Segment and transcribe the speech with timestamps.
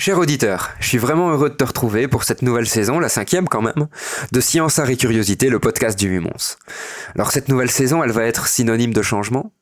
[0.00, 3.46] Cher auditeur, je suis vraiment heureux de te retrouver pour cette nouvelle saison, la cinquième
[3.46, 3.86] quand même,
[4.32, 6.56] de Science, Art et Curiosité, le podcast du Mumons.
[7.14, 9.52] Alors cette nouvelle saison, elle va être synonyme de changement.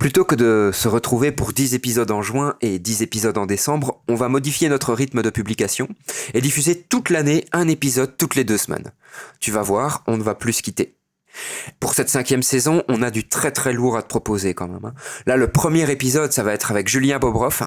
[0.00, 4.02] Plutôt que de se retrouver pour 10 épisodes en juin et 10 épisodes en décembre,
[4.08, 5.86] on va modifier notre rythme de publication
[6.34, 8.90] et diffuser toute l'année un épisode toutes les deux semaines.
[9.38, 10.96] Tu vas voir, on ne va plus se quitter.
[11.78, 14.84] Pour cette cinquième saison, on a du très très lourd à te proposer quand même.
[14.84, 14.94] Hein.
[15.26, 17.62] Là, le premier épisode, ça va être avec Julien Bobroff,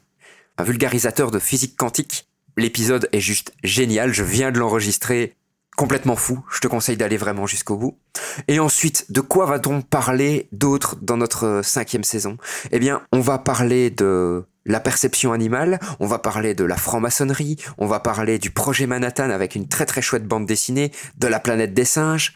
[0.57, 2.27] un vulgarisateur de physique quantique.
[2.57, 5.35] L'épisode est juste génial, je viens de l'enregistrer
[5.77, 7.99] complètement fou, je te conseille d'aller vraiment jusqu'au bout.
[8.47, 12.37] Et ensuite, de quoi va-t-on parler d'autre dans notre cinquième saison?
[12.71, 17.57] Eh bien, on va parler de la perception animale, on va parler de la franc-maçonnerie,
[17.77, 21.39] on va parler du projet Manhattan avec une très très chouette bande dessinée, de la
[21.39, 22.35] planète des singes,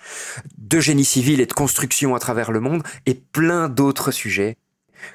[0.59, 4.55] de génie civil et de construction à travers le monde, et plein d'autres sujets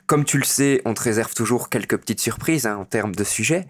[0.06, 3.24] comme tu le sais, on te réserve toujours quelques petites surprises hein, en termes de
[3.24, 3.66] sujets.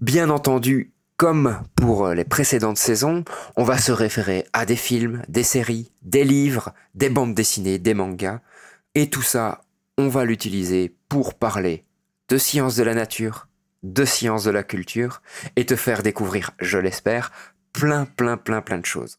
[0.00, 3.24] Bien entendu, comme pour les précédentes saisons,
[3.56, 7.94] on va se référer à des films, des séries, des livres, des bandes dessinées, des
[7.94, 8.40] mangas.
[8.94, 9.62] Et tout ça,
[9.98, 11.84] on va l'utiliser pour parler
[12.28, 13.46] de sciences de la nature,
[13.82, 15.22] de sciences de la culture,
[15.56, 17.30] et te faire découvrir, je l'espère,
[17.72, 19.18] plein, plein, plein, plein de choses.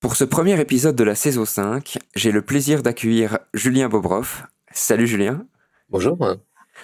[0.00, 4.44] Pour ce premier épisode de la saison 5, j'ai le plaisir d'accueillir Julien Bobroff.
[4.72, 5.44] Salut Julien.
[5.90, 6.16] Bonjour.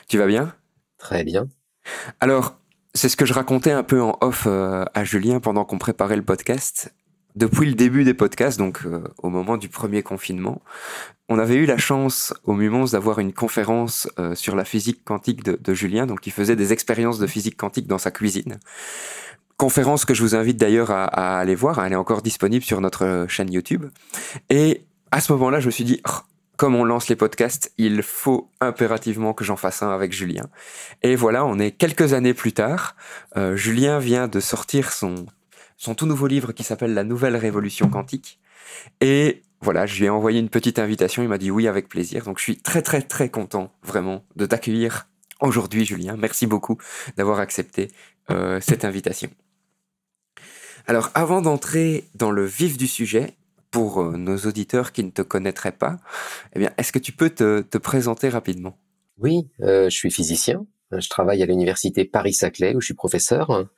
[0.06, 0.54] Tu vas bien?
[0.98, 1.48] Très bien.
[2.20, 2.58] Alors,
[2.92, 6.16] c'est ce que je racontais un peu en off euh, à Julien pendant qu'on préparait
[6.16, 6.92] le podcast.
[7.36, 10.60] Depuis le début des podcasts, donc euh, au moment du premier confinement,
[11.30, 15.42] on avait eu la chance au Mumons d'avoir une conférence euh, sur la physique quantique
[15.42, 18.58] de, de Julien, donc il faisait des expériences de physique quantique dans sa cuisine
[19.56, 21.84] conférence que je vous invite d'ailleurs à, aller voir.
[21.84, 23.86] Elle est encore disponible sur notre chaîne YouTube.
[24.50, 26.12] Et à ce moment-là, je me suis dit, oh,
[26.56, 30.46] comme on lance les podcasts, il faut impérativement que j'en fasse un avec Julien.
[31.02, 32.96] Et voilà, on est quelques années plus tard.
[33.36, 35.26] Euh, Julien vient de sortir son,
[35.76, 38.40] son tout nouveau livre qui s'appelle La Nouvelle Révolution Quantique.
[39.00, 41.22] Et voilà, je lui ai envoyé une petite invitation.
[41.22, 42.24] Il m'a dit oui avec plaisir.
[42.24, 45.08] Donc je suis très très très content vraiment de t'accueillir
[45.40, 46.16] aujourd'hui, Julien.
[46.16, 46.78] Merci beaucoup
[47.16, 47.88] d'avoir accepté
[48.30, 49.30] euh, cette invitation.
[50.86, 53.34] Alors avant d'entrer dans le vif du sujet,
[53.70, 55.98] pour euh, nos auditeurs qui ne te connaîtraient pas,
[56.54, 58.78] eh bien, est-ce que tu peux te, présenter rapidement?
[59.18, 60.66] Oui, euh, je suis physicien.
[60.92, 63.68] Je travaille à l'université Paris-Saclay où je suis professeur.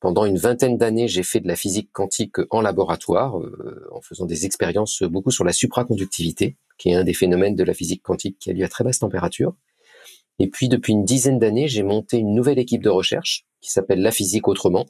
[0.00, 4.26] Pendant une vingtaine d'années, j'ai fait de la physique quantique en laboratoire, euh, en faisant
[4.26, 8.38] des expériences beaucoup sur la supraconductivité, qui est un des phénomènes de la physique quantique
[8.38, 9.54] qui a lieu à très basse température.
[10.40, 14.02] Et puis, depuis une dizaine d'années, j'ai monté une nouvelle équipe de recherche qui s'appelle
[14.02, 14.86] La Physique Autrement,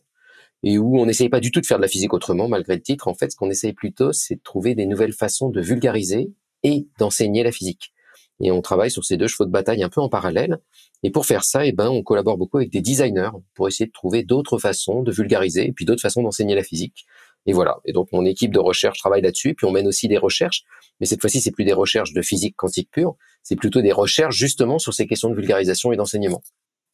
[0.62, 2.82] et où on n'essaye pas du tout de faire de la physique autrement, malgré le
[2.82, 3.08] titre.
[3.08, 6.32] En fait, ce qu'on essaye plutôt, c'est de trouver des nouvelles façons de vulgariser
[6.62, 7.92] et d'enseigner la physique.
[8.40, 10.58] Et on travaille sur ces deux chevaux de bataille un peu en parallèle.
[11.02, 13.92] Et pour faire ça, eh ben, on collabore beaucoup avec des designers pour essayer de
[13.92, 17.04] trouver d'autres façons de vulgariser et puis d'autres façons d'enseigner la physique.
[17.46, 17.78] Et voilà.
[17.84, 19.54] Et donc, mon équipe de recherche travaille là-dessus.
[19.54, 20.64] Puis on mène aussi des recherches.
[21.00, 23.16] Mais cette fois-ci, c'est plus des recherches de physique quantique pure.
[23.42, 26.42] C'est plutôt des recherches justement sur ces questions de vulgarisation et d'enseignement.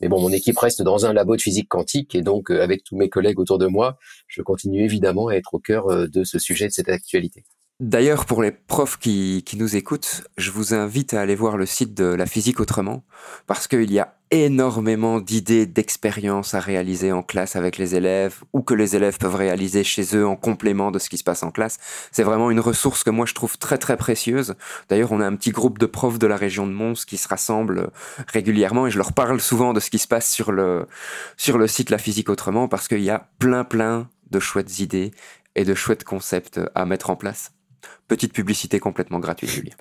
[0.04, 2.84] Mais bon, mon équipe reste dans un labo de physique quantique et donc euh, avec
[2.84, 3.96] tous mes collègues autour de moi,
[4.28, 7.46] je continue évidemment à être au cœur euh, de ce sujet, de cette actualité.
[7.80, 11.92] D'ailleurs, pour les profs qui, nous écoutent, je vous invite à aller voir le site
[11.92, 13.02] de La Physique Autrement,
[13.48, 18.62] parce qu'il y a énormément d'idées, d'expériences à réaliser en classe avec les élèves, ou
[18.62, 21.50] que les élèves peuvent réaliser chez eux en complément de ce qui se passe en
[21.50, 21.78] classe.
[22.12, 24.54] C'est vraiment une ressource que moi je trouve très très précieuse.
[24.88, 27.26] D'ailleurs, on a un petit groupe de profs de la région de Mons qui se
[27.26, 27.90] rassemblent
[28.28, 30.86] régulièrement, et je leur parle souvent de ce qui se passe sur le,
[31.36, 35.10] sur le site La Physique Autrement, parce qu'il y a plein plein de chouettes idées
[35.56, 37.50] et de chouettes concepts à mettre en place.
[38.08, 39.74] Petite publicité complètement gratuite, Julien.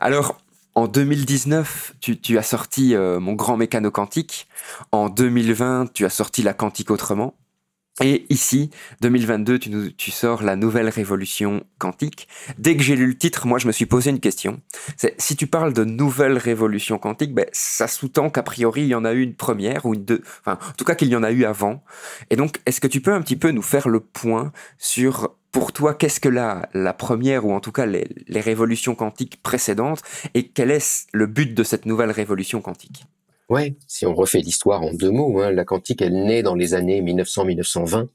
[0.00, 0.40] Alors,
[0.74, 4.48] en 2019, tu, as sorti euh, Mon grand mécano quantique.
[4.90, 7.34] En 2020, tu as sorti La quantique autrement.
[8.00, 8.70] Et ici,
[9.02, 12.26] 2022, tu, tu sors la nouvelle révolution quantique.
[12.58, 14.62] Dès que j'ai lu le titre, moi, je me suis posé une question.
[14.96, 18.94] C'est si tu parles de nouvelle révolution quantique, ben, ça sous-tend qu'a priori, il y
[18.94, 21.22] en a eu une première ou une deux, enfin, en tout cas qu'il y en
[21.22, 21.84] a eu avant.
[22.30, 25.72] Et donc, est-ce que tu peux un petit peu nous faire le point sur pour
[25.72, 30.00] toi, qu'est-ce que la, la première, ou en tout cas les, les, révolutions quantiques précédentes,
[30.32, 33.04] et quel est le but de cette nouvelle révolution quantique?
[33.50, 36.72] Ouais, si on refait l'histoire en deux mots, hein, la quantique, elle naît dans les
[36.72, 38.06] années 1900-1920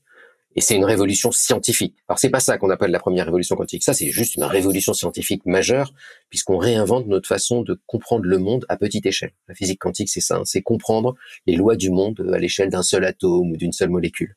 [0.55, 1.95] Et c'est une révolution scientifique.
[2.09, 3.83] Alors c'est pas ça qu'on appelle la première révolution quantique.
[3.83, 5.93] Ça, c'est juste une révolution scientifique majeure,
[6.29, 9.33] puisqu'on réinvente notre façon de comprendre le monde à petite échelle.
[9.47, 10.41] La physique quantique, c'est ça, hein.
[10.43, 11.13] c'est comprendre
[11.45, 14.35] les lois du monde à l'échelle d'un seul atome ou d'une seule molécule.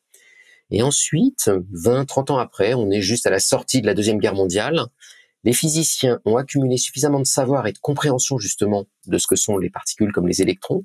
[0.70, 4.19] Et ensuite, 20, 30 ans après, on est juste à la sortie de la Deuxième
[4.19, 4.87] Guerre mondiale.
[5.43, 9.58] Les physiciens ont accumulé suffisamment de savoir et de compréhension justement de ce que sont
[9.58, 10.84] les particules comme les électrons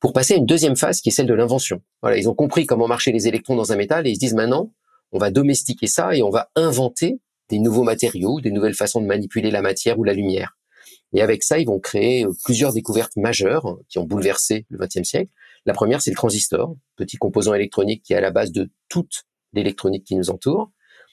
[0.00, 1.80] pour passer à une deuxième phase qui est celle de l'invention.
[2.00, 4.34] Voilà, ils ont compris comment marchaient les électrons dans un métal et ils se disent
[4.34, 4.72] maintenant,
[5.12, 9.06] on va domestiquer ça et on va inventer des nouveaux matériaux, des nouvelles façons de
[9.06, 10.56] manipuler la matière ou la lumière.
[11.12, 14.78] Et avec ça, ils vont créer euh, plusieurs découvertes majeures hein, qui ont bouleversé le
[14.78, 15.30] XXe siècle.
[15.64, 19.24] La première, c'est le transistor, petit composant électronique qui est à la base de toute
[19.52, 20.70] l'électronique qui nous entoure.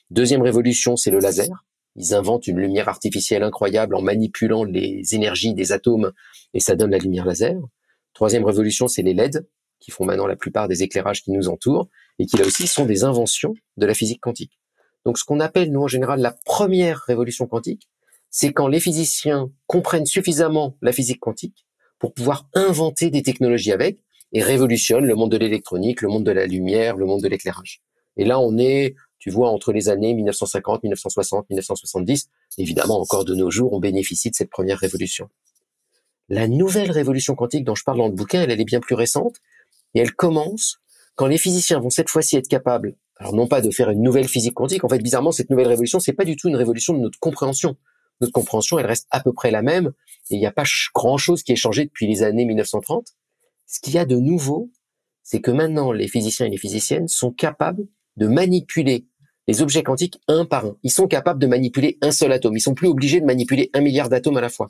[0.10, 1.66] Deuxième révolution, c'est le laser.
[1.96, 6.14] Ils inventent une lumière artificielle incroyable en manipulant les énergies des atomes
[6.54, 7.60] et ça donne la lumière laser.
[8.14, 9.48] Troisième révolution, c'est les LED,
[9.80, 11.88] qui font maintenant la plupart des éclairages qui nous entourent,
[12.18, 14.60] et qui là aussi sont des inventions de la physique quantique.
[15.06, 17.88] Donc ce qu'on appelle, nous, en général, la première révolution quantique,
[18.30, 21.66] c'est quand les physiciens comprennent suffisamment la physique quantique
[21.98, 24.00] pour pouvoir inventer des technologies avec
[24.34, 27.82] et révolutionnent le monde de l'électronique, le monde de la lumière, le monde de l'éclairage.
[28.18, 32.30] Et là, on est, tu vois, entre les années 1950, 1960, 1970.
[32.58, 35.30] Évidemment, encore de nos jours, on bénéficie de cette première révolution.
[36.28, 39.38] La nouvelle révolution quantique dont je parle dans le bouquin, elle, est bien plus récente
[39.96, 40.78] et elle commence
[41.16, 44.28] quand les physiciens vont cette fois-ci être capables, alors non pas de faire une nouvelle
[44.28, 47.00] physique quantique, en fait bizarrement cette nouvelle révolution, c'est pas du tout une révolution de
[47.00, 47.76] notre compréhension.
[48.22, 49.92] Notre compréhension, elle reste à peu près la même
[50.30, 53.08] et il n'y a pas grand-chose qui ait changé depuis les années 1930.
[53.72, 54.72] Ce qu'il y a de nouveau,
[55.22, 57.86] c'est que maintenant les physiciens et les physiciennes sont capables
[58.18, 59.06] de manipuler
[59.48, 60.76] les objets quantiques un par un.
[60.82, 62.58] Ils sont capables de manipuler un seul atome.
[62.58, 64.70] Ils sont plus obligés de manipuler un milliard d'atomes à la fois.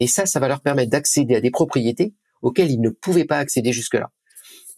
[0.00, 3.36] Et ça, ça va leur permettre d'accéder à des propriétés auxquelles ils ne pouvaient pas
[3.36, 4.10] accéder jusque-là.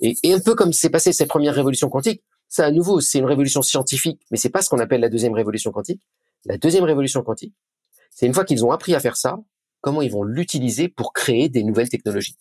[0.00, 3.25] Et, un peu comme s'est passé cette première révolution quantique, ça à nouveau, c'est une
[3.25, 6.03] révolution scientifique, mais c'est pas ce qu'on appelle la deuxième révolution quantique.
[6.45, 7.55] La deuxième révolution quantique,
[8.11, 9.39] c'est une fois qu'ils ont appris à faire ça,
[9.81, 12.37] comment ils vont l'utiliser pour créer des nouvelles technologies.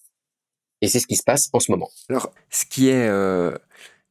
[0.83, 1.89] Et c'est ce qui se passe en ce moment.
[2.09, 3.55] Alors, ce qui est, euh,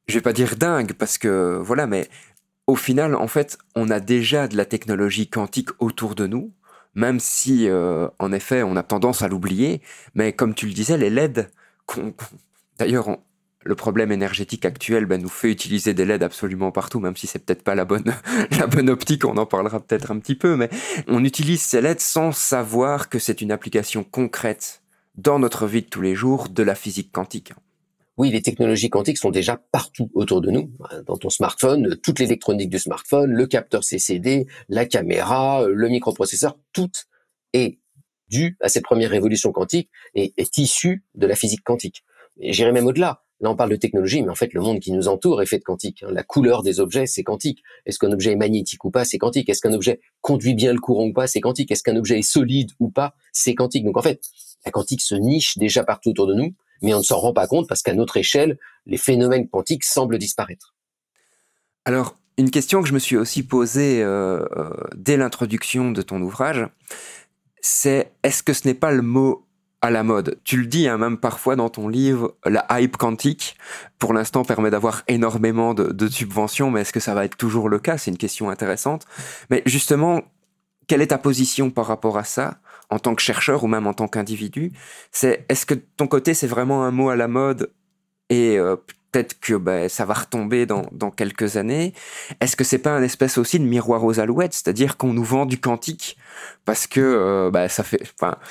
[0.08, 2.08] je vais pas dire dingue, parce que voilà, mais
[2.66, 6.52] au final, en fait, on a déjà de la technologie quantique autour de nous
[6.94, 9.80] même si, euh, en effet, on a tendance à l'oublier.
[10.14, 11.50] Mais comme tu le disais, les LED,
[12.78, 13.19] d'ailleurs,
[13.64, 17.38] le problème énergétique actuel ben, nous fait utiliser des LED absolument partout, même si c'est
[17.38, 18.12] peut-être pas la bonne,
[18.58, 20.69] la bonne optique, on en parlera peut-être un petit peu, mais
[21.06, 24.81] on utilise ces LED sans savoir que c'est une application concrète
[25.16, 27.52] dans notre vie de tous les jours de la physique quantique
[28.18, 30.70] oui, les technologies quantiques sont déjà partout autour de nous.
[31.06, 36.90] Dans ton smartphone, toute l'électronique du smartphone, le capteur CCD, la caméra, le microprocesseur, tout
[37.54, 37.78] est
[38.28, 42.04] dû à cette première révolution quantique et est issu de la physique quantique.
[42.38, 43.22] J'irai même au-delà.
[43.40, 45.58] Là, on parle de technologie, mais en fait, le monde qui nous entoure est fait
[45.58, 46.04] de quantique.
[46.08, 47.62] La couleur des objets, c'est quantique.
[47.86, 49.48] Est-ce qu'un objet est magnétique ou pas, c'est quantique.
[49.48, 51.72] Est-ce qu'un objet conduit bien le courant ou pas, c'est quantique.
[51.72, 53.84] Est-ce qu'un objet est solide ou pas, c'est quantique.
[53.84, 54.20] Donc en fait,
[54.64, 57.46] la quantique se niche déjà partout autour de nous mais on ne s'en rend pas
[57.46, 60.74] compte parce qu'à notre échelle, les phénomènes quantiques semblent disparaître.
[61.84, 66.20] Alors, une question que je me suis aussi posée euh, euh, dès l'introduction de ton
[66.20, 66.66] ouvrage,
[67.60, 69.46] c'est est-ce que ce n'est pas le mot
[69.80, 70.40] à la mode?
[70.44, 73.56] Tu le dis hein, même parfois dans ton livre, la hype quantique,
[73.98, 77.68] pour l'instant, permet d'avoir énormément de, de, subventions, mais est-ce que ça va être toujours
[77.68, 77.98] le cas?
[77.98, 79.06] C'est une question intéressante.
[79.50, 80.22] Mais justement,
[80.88, 82.58] quelle est ta position par rapport à ça?
[82.93, 84.72] En tant que chercheur ou même en tant qu'individu,
[85.11, 87.72] c'est est-ce que ton côté c'est vraiment un mot à la mode
[88.29, 88.77] et euh,
[89.11, 91.94] peut-être que ben, ça va retomber dans, quelques années.
[92.41, 95.46] Est-ce que c'est pas un espèce aussi de miroir aux alouettes, c'est-à-dire qu'on nous vend
[95.46, 96.19] du quantique
[96.65, 98.03] parce que euh, ben, ça fait,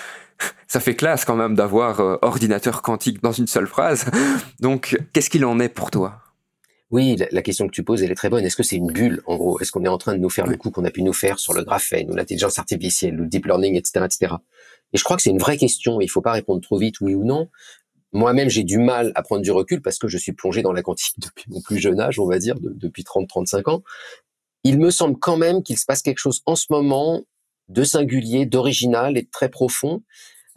[0.67, 4.05] ça fait classe quand même d'avoir euh, ordinateur quantique dans une seule phrase.
[4.59, 6.30] Donc, qu'est-ce qu'il en est pour toi?
[6.91, 8.43] Oui, la, question que tu poses, elle est très bonne.
[8.43, 9.59] Est-ce que c'est une bulle, en gros?
[9.61, 11.39] Est-ce qu'on est en train de nous faire le coup qu'on a pu nous faire
[11.39, 14.35] sur le graphène ou l'intelligence artificielle ou le deep learning, etc., etc.
[14.91, 16.01] Et je crois que c'est une vraie question.
[16.01, 17.49] Il faut pas répondre trop vite, oui ou non.
[18.11, 20.81] Moi-même, j'ai du mal à prendre du recul parce que je suis plongé dans la
[20.81, 23.83] quantique depuis mon plus jeune âge, on va dire, depuis 30-35 ans.
[24.65, 27.23] Il me semble quand même qu'il se passe quelque chose en ce moment
[27.69, 30.03] de singulier, d'original et de très profond.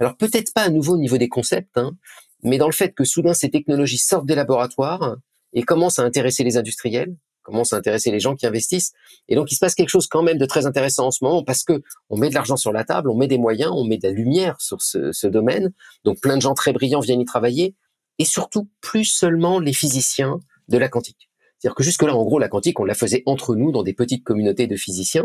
[0.00, 1.97] Alors peut-être pas à nouveau au niveau des concepts, hein,
[2.43, 5.17] mais dans le fait que soudain ces technologies sortent des laboratoires,
[5.54, 8.92] et commence à intéresser les industriels, commence à intéresser les gens qui investissent.
[9.28, 11.44] Et donc, il se passe quelque chose quand même de très intéressant en ce moment
[11.44, 13.99] parce que on met de l'argent sur la table, on met des moyens, on met
[13.99, 15.73] de la lumière sur ce, ce domaine.
[16.04, 17.75] Donc, plein de gens très brillants viennent y travailler
[18.18, 21.28] et surtout plus seulement les physiciens de la quantique.
[21.58, 24.25] C'est-à-dire que jusque-là, en gros, la quantique, on la faisait entre nous dans des petites
[24.25, 25.25] communautés de physiciens.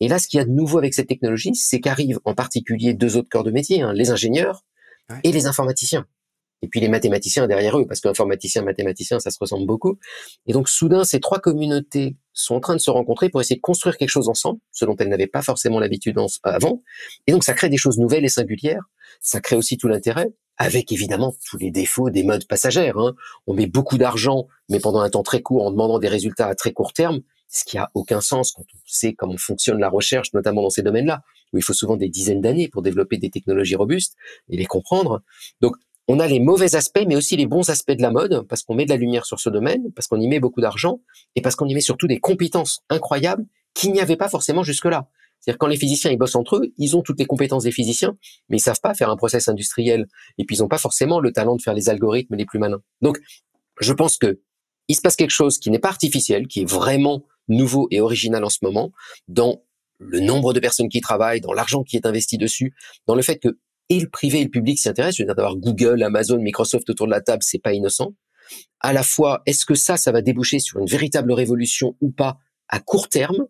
[0.00, 2.94] Et là, ce qu'il y a de nouveau avec cette technologie, c'est qu'arrivent en particulier
[2.94, 4.64] deux autres corps de métier, hein, les ingénieurs
[5.24, 6.06] et les informaticiens.
[6.62, 9.98] Et puis les mathématiciens derrière eux, parce qu'informaticien, mathématicien, ça se ressemble beaucoup.
[10.46, 13.60] Et donc soudain, ces trois communautés sont en train de se rencontrer pour essayer de
[13.60, 16.82] construire quelque chose ensemble, ce dont elles n'avaient pas forcément l'habitude avant.
[17.26, 18.84] Et donc ça crée des choses nouvelles et singulières.
[19.20, 22.98] Ça crée aussi tout l'intérêt, avec évidemment tous les défauts des modes passagères.
[22.98, 23.14] Hein.
[23.46, 26.54] On met beaucoup d'argent, mais pendant un temps très court, en demandant des résultats à
[26.54, 30.32] très court terme, ce qui a aucun sens quand on sait comment fonctionne la recherche,
[30.32, 31.22] notamment dans ces domaines-là,
[31.52, 34.16] où il faut souvent des dizaines d'années pour développer des technologies robustes
[34.48, 35.22] et les comprendre.
[35.60, 35.76] Donc
[36.08, 38.74] on a les mauvais aspects, mais aussi les bons aspects de la mode, parce qu'on
[38.74, 41.00] met de la lumière sur ce domaine, parce qu'on y met beaucoup d'argent,
[41.34, 43.44] et parce qu'on y met surtout des compétences incroyables
[43.74, 45.08] qu'il n'y avait pas forcément jusque-là.
[45.40, 48.16] C'est-à-dire quand les physiciens ils bossent entre eux, ils ont toutes les compétences des physiciens,
[48.48, 50.06] mais ils savent pas faire un process industriel,
[50.38, 52.82] et puis ils n'ont pas forcément le talent de faire les algorithmes les plus malins.
[53.02, 53.18] Donc,
[53.80, 54.40] je pense que
[54.88, 58.44] il se passe quelque chose qui n'est pas artificiel, qui est vraiment nouveau et original
[58.44, 58.92] en ce moment,
[59.28, 59.62] dans
[59.98, 62.74] le nombre de personnes qui travaillent, dans l'argent qui est investi dessus,
[63.06, 63.58] dans le fait que
[63.88, 65.16] et le privé et le public s'y intéressent.
[65.16, 68.14] Je veux dire, d'avoir Google, Amazon, Microsoft autour de la table, c'est pas innocent.
[68.80, 72.38] À la fois, est-ce que ça, ça va déboucher sur une véritable révolution ou pas
[72.68, 73.46] à court terme?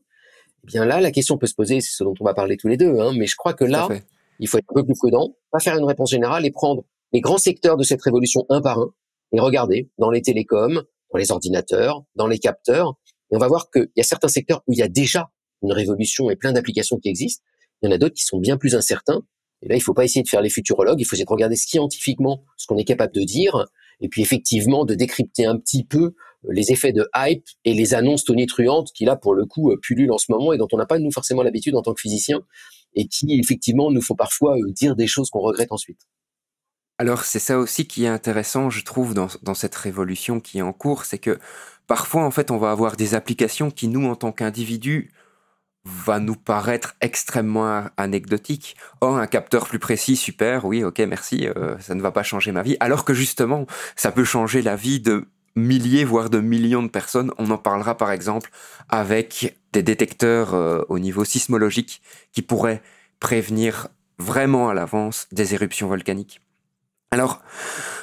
[0.65, 2.69] Eh bien là, la question peut se poser, c'est ce dont on va parler tous
[2.69, 3.89] les deux, hein, mais je crois que là,
[4.41, 7.21] il faut être un peu plus prudent, pas faire une réponse générale et prendre les
[7.21, 8.93] grands secteurs de cette révolution un par un
[9.33, 12.95] et regarder dans les télécoms, dans les ordinateurs, dans les capteurs,
[13.31, 15.31] et on va voir qu'il y a certains secteurs où il y a déjà
[15.63, 17.45] une révolution et plein d'applications qui existent.
[17.83, 19.23] Il y en a d'autres qui sont bien plus incertains
[19.63, 21.57] et là, il faut pas essayer de faire les futurologues, il faut essayer de regarder
[21.57, 23.67] scientifiquement ce qu'on est capable de dire,
[24.01, 26.13] et puis effectivement de décrypter un petit peu euh,
[26.51, 30.13] les effets de hype et les annonces tonitruantes qui là pour le coup euh, pullulent
[30.13, 32.41] en ce moment et dont on n'a pas nous forcément l'habitude en tant que physicien
[32.95, 36.01] et qui effectivement nous font parfois euh, dire des choses qu'on regrette ensuite.
[36.99, 40.63] Alors c'est ça aussi qui est intéressant, je trouve, dans, dans cette révolution qui est
[40.63, 41.39] en cours, c'est que
[41.87, 45.13] parfois en fait on va avoir des applications qui nous en tant qu'individus
[45.87, 48.77] va nous paraître extrêmement anecdotique.
[49.01, 52.51] Oh, un capteur plus précis, super, oui, ok, merci, euh, ça ne va pas changer
[52.51, 52.77] ma vie.
[52.81, 57.31] Alors que justement, ça peut changer la vie de milliers, voire de millions de personnes.
[57.39, 58.51] On en parlera par exemple
[58.89, 62.03] avec des détecteurs euh, au niveau sismologique
[62.33, 62.83] qui pourraient
[63.21, 63.89] prévenir
[64.19, 66.41] vraiment à l'avance des éruptions volcaniques.
[67.13, 67.43] Alors,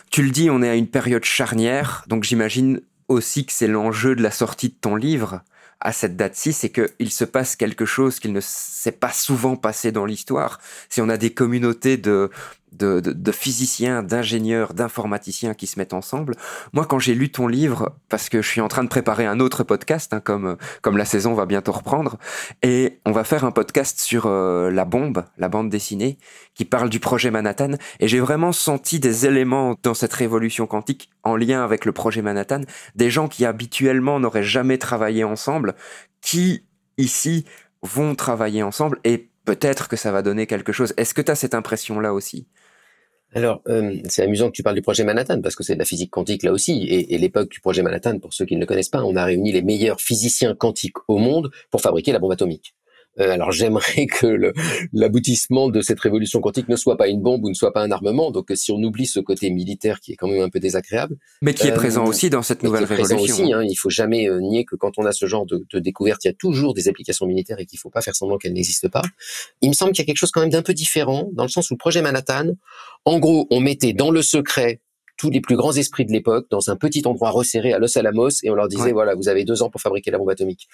[0.09, 4.15] tu le dis, on est à une période charnière, donc j'imagine aussi que c'est l'enjeu
[4.15, 5.41] de la sortie de ton livre
[5.83, 9.91] à cette date-ci, c'est qu'il se passe quelque chose qu'il ne s'est pas souvent passé
[9.91, 10.59] dans l'histoire.
[10.89, 12.31] Si on a des communautés de,
[12.75, 16.35] de, physiciens, d'ingénieurs, d'informaticiens qui se mettent ensemble.
[16.73, 19.39] Moi, quand j'ai lu ton livre, parce que je suis en train de préparer un
[19.39, 22.17] autre podcast, hein, comme, comme la saison va bientôt reprendre,
[22.61, 26.17] et on va faire un podcast sur euh, la bombe, la bande dessinée,
[26.55, 31.09] qui parle du projet Manhattan, et j'ai vraiment senti des éléments dans cette révolution quantique
[31.23, 32.61] en lien avec le projet Manhattan,
[32.95, 35.75] des gens qui habituellement n'auraient jamais travaillé ensemble,
[36.21, 36.65] qui
[36.97, 37.45] ici
[37.81, 40.93] vont travailler ensemble et peut-être que ça va donner quelque chose.
[40.97, 42.47] Est-ce que tu as cette impression-là aussi?
[43.35, 45.85] Alors, euh, c'est amusant que tu parles du projet Manhattan, parce que c'est de la
[45.85, 46.83] physique quantique là aussi.
[46.83, 49.25] Et, et l'époque du projet Manhattan, pour ceux qui ne le connaissent pas, on a
[49.25, 52.75] réuni les meilleurs physiciens quantiques au monde pour fabriquer la bombe atomique.
[53.19, 54.53] Euh, alors j'aimerais que
[54.91, 57.91] l'aboutissement de cette révolution quantique ne soit pas une bombe ou ne soit pas un
[57.91, 58.31] armement.
[58.31, 61.53] Donc si on oublie ce côté militaire qui est quand même un peu désagréable, mais
[61.53, 63.43] qui est présent euh, aussi dans cette nouvelle révolution.
[63.43, 65.79] Aussi, hein, il faut jamais euh, nier que quand on a ce genre de, de
[65.79, 68.53] découverte, il y a toujours des applications militaires et qu'il faut pas faire semblant qu'elles
[68.53, 69.03] n'existent pas.
[69.61, 71.49] Il me semble qu'il y a quelque chose quand même d'un peu différent dans le
[71.49, 72.53] sens où le projet Manhattan,
[73.05, 74.81] en gros, on mettait dans le secret
[75.17, 78.29] tous les plus grands esprits de l'époque dans un petit endroit resserré à Los Alamos
[78.43, 80.67] et on leur disait voilà vous avez deux ans pour fabriquer la bombe atomique.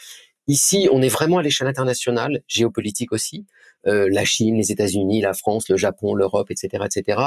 [0.48, 3.46] Ici on est vraiment à l'échelle internationale, géopolitique aussi,
[3.88, 7.22] euh, la Chine, les États-Unis, la France, le Japon, l'Europe, etc., etc.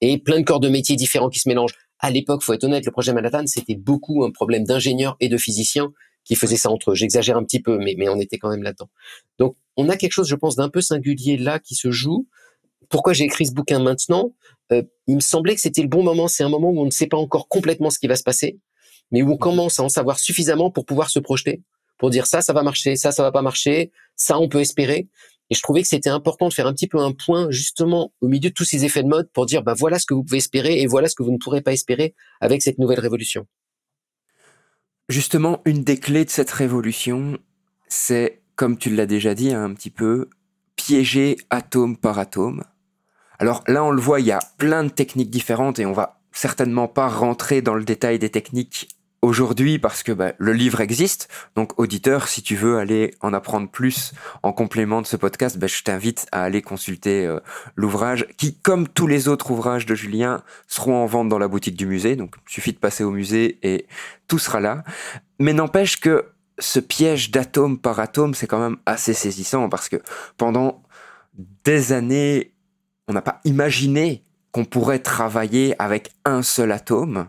[0.00, 1.74] Et plein de corps de métiers différents qui se mélangent.
[1.98, 5.36] À l'époque, faut être honnête, le projet Manhattan c'était beaucoup un problème d'ingénieurs et de
[5.36, 5.92] physiciens
[6.24, 6.94] qui faisaient ça entre eux.
[6.94, 8.88] J'exagère un petit peu, mais, mais on était quand même là-dedans.
[9.38, 12.26] Donc on a quelque chose, je pense, d'un peu singulier là qui se joue
[12.94, 14.36] pourquoi j'ai écrit ce bouquin maintenant
[14.70, 16.28] euh, Il me semblait que c'était le bon moment.
[16.28, 18.60] C'est un moment où on ne sait pas encore complètement ce qui va se passer,
[19.10, 21.60] mais où on commence à en savoir suffisamment pour pouvoir se projeter,
[21.98, 25.08] pour dire ça, ça va marcher, ça, ça va pas marcher, ça, on peut espérer.
[25.50, 28.28] Et je trouvais que c'était important de faire un petit peu un point justement au
[28.28, 30.38] milieu de tous ces effets de mode pour dire bah voilà ce que vous pouvez
[30.38, 33.44] espérer et voilà ce que vous ne pourrez pas espérer avec cette nouvelle révolution.
[35.08, 37.38] Justement, une des clés de cette révolution,
[37.88, 40.28] c'est, comme tu l'as déjà dit un petit peu,
[40.76, 42.62] piéger atome par atome
[43.44, 46.18] alors là, on le voit, il y a plein de techniques différentes et on va
[46.32, 48.88] certainement pas rentrer dans le détail des techniques
[49.20, 51.28] aujourd'hui parce que bah, le livre existe.
[51.54, 55.66] Donc auditeur, si tu veux aller en apprendre plus en complément de ce podcast, bah,
[55.66, 57.38] je t'invite à aller consulter euh,
[57.76, 61.76] l'ouvrage qui, comme tous les autres ouvrages de Julien, seront en vente dans la boutique
[61.76, 62.16] du musée.
[62.16, 63.86] Donc il suffit de passer au musée et
[64.26, 64.84] tout sera là.
[65.38, 70.00] Mais n'empêche que ce piège d'atome par atome, c'est quand même assez saisissant parce que
[70.38, 70.82] pendant
[71.64, 72.53] des années
[73.08, 77.28] on n'a pas imaginé qu'on pourrait travailler avec un seul atome.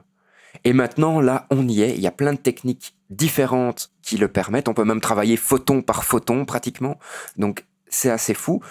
[0.63, 1.96] Et maintenant, là, on y est.
[1.96, 4.67] Il y a plein de techniques différentes qui le permettent.
[4.67, 7.00] On peut même travailler photon par photon pratiquement.
[7.38, 8.62] Donc, c'est assez fou.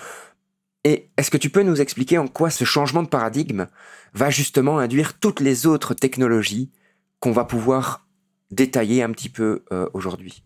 [0.84, 3.66] Et est-ce que tu peux nous expliquer en quoi ce changement de paradigme
[4.12, 6.70] va justement induire toutes les autres technologies
[7.20, 8.06] qu'on va pouvoir
[8.50, 10.44] détailler un petit peu euh, aujourd'hui?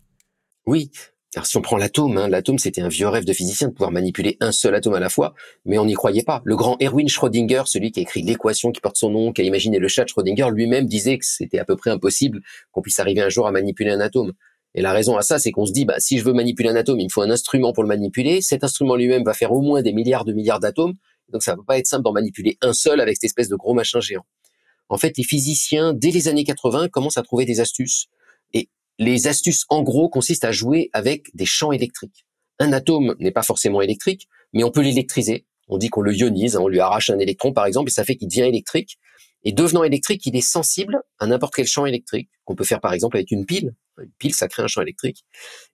[0.65, 0.91] Oui,
[1.35, 3.91] alors si on prend l'atome, hein, l'atome c'était un vieux rêve de physicien de pouvoir
[3.91, 6.41] manipuler un seul atome à la fois, mais on n'y croyait pas.
[6.43, 9.43] Le grand Erwin Schrödinger, celui qui a écrit l'équation qui porte son nom, qui a
[9.43, 13.21] imaginé le chat Schrödinger, lui-même disait que c'était à peu près impossible qu'on puisse arriver
[13.21, 14.33] un jour à manipuler un atome.
[14.73, 16.75] Et la raison à ça, c'est qu'on se dit, bah, si je veux manipuler un
[16.75, 18.41] atome, il me faut un instrument pour le manipuler.
[18.41, 20.93] Cet instrument lui-même va faire au moins des milliards de milliards d'atomes.
[21.31, 23.75] Donc ça va pas être simple d'en manipuler un seul avec cette espèce de gros
[23.75, 24.25] machin géant.
[24.89, 28.07] En fait, les physiciens, dès les années 80, commencent à trouver des astuces
[28.99, 32.25] les astuces, en gros, consistent à jouer avec des champs électriques.
[32.59, 35.45] Un atome n'est pas forcément électrique, mais on peut l'électriser.
[35.69, 38.03] On dit qu'on le ionise, hein, on lui arrache un électron, par exemple, et ça
[38.03, 38.99] fait qu'il devient électrique.
[39.43, 42.91] Et devenant électrique, il est sensible à n'importe quel champ électrique, qu'on peut faire par
[42.91, 43.73] exemple avec une pile.
[44.01, 45.23] Une pile, ça crée un champ électrique.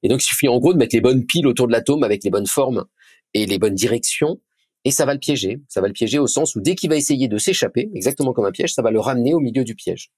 [0.04, 2.24] Et donc, il suffit en gros de mettre les bonnes piles autour de l'atome avec
[2.24, 2.86] les bonnes formes
[3.34, 4.40] et les bonnes directions,
[4.86, 5.60] et ça va le piéger.
[5.68, 8.46] Ça va le piéger au sens où dès qu'il va essayer de s'échapper, exactement comme
[8.46, 10.12] un piège, ça va le ramener au milieu du piège.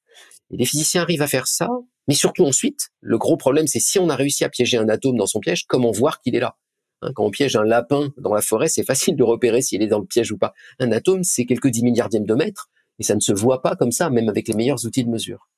[0.51, 1.69] Et les physiciens arrivent à faire ça
[2.07, 5.17] mais surtout ensuite, le gros problème, c'est si on a réussi à piéger un atome
[5.17, 6.55] dans son piège, comment voir qu'il est là?
[7.01, 9.88] Hein, Quand on piège un lapin dans la forêt, c'est facile de repérer s'il est
[9.88, 10.53] dans le piège ou pas.
[10.79, 12.69] Un atome, c'est quelques dix milliardièmes de mètres,
[13.00, 15.50] et ça ne se voit pas comme ça, même avec les meilleurs outils de mesure.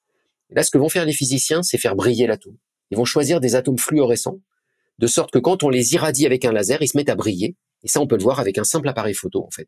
[0.50, 2.58] Là, ce que vont faire les physiciens, c'est faire briller l'atome.
[2.90, 4.40] Ils vont choisir des atomes fluorescents,
[4.98, 7.56] de sorte que quand on les irradie avec un laser, ils se mettent à briller.
[7.84, 9.68] Et ça, on peut le voir avec un simple appareil photo, en fait.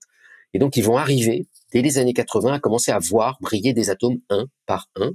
[0.53, 3.89] Et donc, ils vont arriver, dès les années 80, à commencer à voir briller des
[3.89, 5.11] atomes un par un,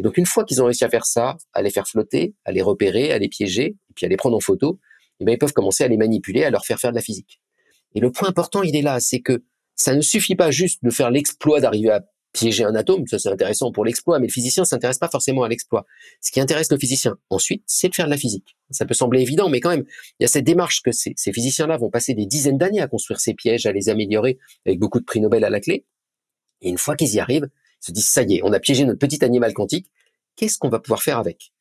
[0.00, 2.52] et donc, une fois qu'ils ont réussi à faire ça, à les faire flotter, à
[2.52, 4.80] les repérer, à les piéger, et puis à les prendre en photo,
[5.20, 7.42] eh bien, ils peuvent commencer à les manipuler, à leur faire faire de la physique.
[7.94, 9.44] Et le point important, il est là, c'est que
[9.74, 13.28] ça ne suffit pas juste de faire l'exploit d'arriver à piéger un atome, ça c'est
[13.28, 15.86] intéressant pour l'exploit, mais le physicien s'intéresse pas forcément à l'exploit.
[16.20, 18.56] Ce qui intéresse le physicien ensuite, c'est de faire de la physique.
[18.70, 19.84] Ça peut sembler évident, mais quand même,
[20.18, 23.20] il y a cette démarche que ces, physiciens-là vont passer des dizaines d'années à construire
[23.20, 25.84] ces pièges, à les améliorer, avec beaucoup de prix Nobel à la clé.
[26.62, 27.48] Et une fois qu'ils y arrivent,
[27.80, 29.90] se disent ça y est, on a piégé notre petit animal quantique.
[30.36, 31.52] Qu'est-ce qu'on va pouvoir faire avec?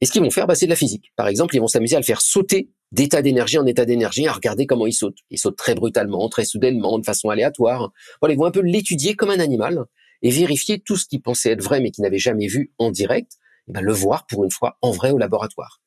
[0.00, 1.12] Et ce qu'ils vont faire, bah, c'est de la physique.
[1.16, 4.32] Par exemple, ils vont s'amuser à le faire sauter d'état d'énergie en état d'énergie, à
[4.32, 5.18] regarder comment il saute.
[5.30, 7.92] Il saute très brutalement, très soudainement, de façon aléatoire.
[8.20, 9.84] Voilà, ils vont un peu l'étudier comme un animal
[10.22, 13.32] et vérifier tout ce qu'ils pensaient être vrai mais qu'ils n'avaient jamais vu en direct,
[13.68, 15.80] et ben, le voir pour une fois en vrai au laboratoire.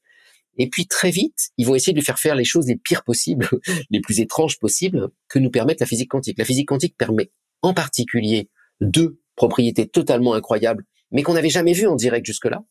[0.57, 3.03] Et puis très vite, ils vont essayer de lui faire faire les choses les pires
[3.03, 3.49] possibles,
[3.89, 6.37] les plus étranges possibles que nous permettent la physique quantique.
[6.37, 11.87] La physique quantique permet en particulier deux propriétés totalement incroyables, mais qu'on n'avait jamais vues
[11.87, 12.63] en direct jusque-là.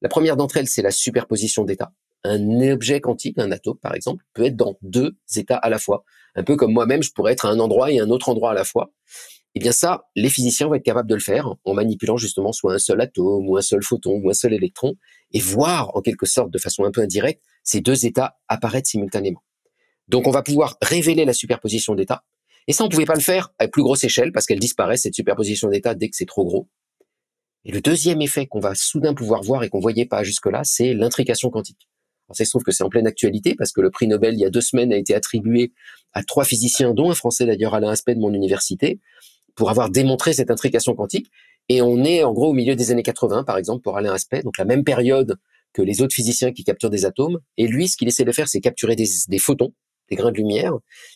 [0.00, 1.92] La première d'entre elles, c'est la superposition d'états.
[2.24, 6.04] Un objet quantique, un atome par exemple, peut être dans deux états à la fois.
[6.34, 8.54] Un peu comme moi-même, je pourrais être à un endroit et un autre endroit à
[8.54, 8.92] la fois.
[9.54, 12.74] Eh bien ça, les physiciens vont être capables de le faire en manipulant justement soit
[12.74, 14.94] un seul atome, ou un seul photon, ou un seul électron,
[15.32, 19.42] et voir en quelque sorte de façon un peu indirecte ces deux états apparaître simultanément.
[20.06, 22.24] Donc on va pouvoir révéler la superposition d'états,
[22.68, 25.14] et ça, on pouvait pas le faire à plus grosse échelle parce qu'elle disparaît, cette
[25.14, 26.68] superposition d'états, dès que c'est trop gros.
[27.64, 30.92] Et le deuxième effet qu'on va soudain pouvoir voir et qu'on voyait pas jusque-là, c'est
[30.92, 31.88] l'intrication quantique.
[32.28, 34.40] Alors, ça se trouve que c'est en pleine actualité parce que le prix Nobel, il
[34.40, 35.72] y a deux semaines, a été attribué
[36.12, 39.00] à trois physiciens, dont un français d'ailleurs, Alain Aspect de mon université,
[39.58, 41.30] pour avoir démontré cette intrication quantique.
[41.68, 44.42] Et on est en gros au milieu des années 80, par exemple, pour Alain Aspect,
[44.42, 45.36] donc la même période
[45.74, 47.40] que les autres physiciens qui capturent des atomes.
[47.56, 49.74] Et lui, ce qu'il essaie de faire, c'est capturer des, des photons,
[50.08, 50.74] des grains de lumière,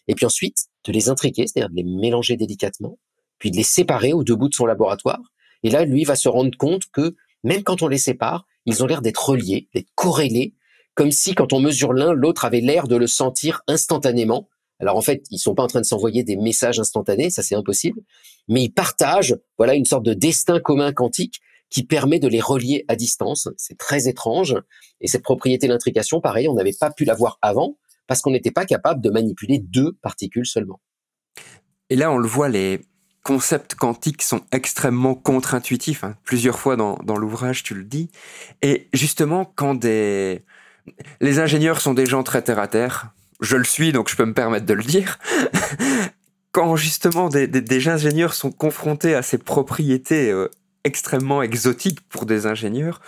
[0.09, 2.99] et puis ensuite de les intriquer, c'est-à-dire de les mélanger délicatement,
[3.39, 5.23] puis de les séparer au deux bouts de son laboratoire.
[5.63, 8.87] Et là, lui va se rendre compte que même quand on les sépare, ils ont
[8.87, 10.55] l'air d'être reliés, d'être corrélés,
[10.95, 14.49] comme si quand on mesure l'un, l'autre avait l'air de le sentir instantanément.
[14.83, 17.55] Alors en fait, ils sont pas en train de s'envoyer des messages instantanés, ça c'est
[17.55, 18.01] impossible,
[18.49, 21.41] mais ils partagent, voilà, une sorte de destin commun quantique
[21.71, 23.49] qui permet de les relier à distance.
[23.57, 24.57] C'est très étrange.
[25.01, 28.51] Et cette propriété de l'intrication, pareil, on n'avait pas pu l'avoir avant parce qu'on n'était
[28.51, 30.81] pas capable de manipuler deux particules seulement.
[31.89, 32.81] Et là, on le voit, les
[33.23, 36.05] concepts quantiques sont extrêmement contre-intuitifs.
[36.05, 36.17] Hein.
[36.25, 38.11] Plusieurs fois dans, dans l'ouvrage, tu le dis.
[38.61, 40.45] Et justement, quand des...
[41.21, 44.67] Les ingénieurs sont des gens très terre-à-terre, je le suis, donc je peux me permettre
[44.67, 45.19] de le dire.
[46.53, 50.49] quand justement des, ingénieurs sont confrontés à ces propriétés euh,
[50.85, 53.01] extrêmement exotique pour des ingénieurs.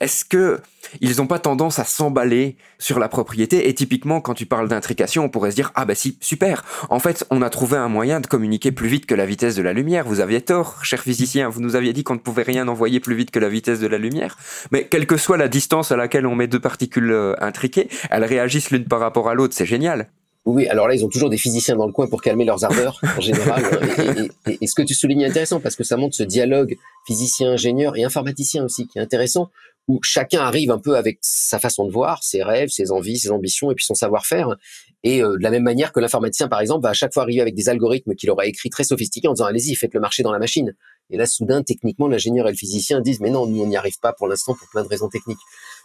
[0.00, 0.60] Est-ce que
[1.00, 3.68] ils n'ont pas tendance à s'emballer sur la propriété?
[3.68, 6.64] Et typiquement, quand tu parles d'intrication, on pourrait se dire ah bah si super.
[6.90, 9.62] En fait, on a trouvé un moyen de communiquer plus vite que la vitesse de
[9.62, 10.04] la lumière.
[10.06, 11.48] Vous aviez tort, cher physicien.
[11.48, 13.86] Vous nous aviez dit qu'on ne pouvait rien envoyer plus vite que la vitesse de
[13.86, 14.36] la lumière.
[14.70, 18.24] Mais quelle que soit la distance à laquelle on met deux particules euh, intriquées, elles
[18.24, 19.54] réagissent l'une par rapport à l'autre.
[19.54, 20.08] C'est génial.
[20.46, 23.00] Oui, alors là, ils ont toujours des physiciens dans le coin pour calmer leurs ardeurs,
[23.16, 23.62] en général.
[24.46, 26.76] et, et, ce que tu soulignes est intéressant parce que ça montre ce dialogue
[27.06, 29.50] physicien-ingénieur et informaticien aussi qui est intéressant,
[29.88, 33.30] où chacun arrive un peu avec sa façon de voir, ses rêves, ses envies, ses
[33.30, 34.56] ambitions et puis son savoir-faire.
[35.02, 37.42] Et euh, de la même manière que l'informaticien, par exemple, va à chaque fois arriver
[37.42, 40.32] avec des algorithmes qu'il aura écrits très sophistiqués en disant allez-y, faites le marché dans
[40.32, 40.74] la machine.
[41.10, 43.98] Et là, soudain, techniquement, l'ingénieur et le physicien disent mais non, nous on n'y arrive
[44.00, 45.38] pas pour l'instant pour plein de raisons techniques.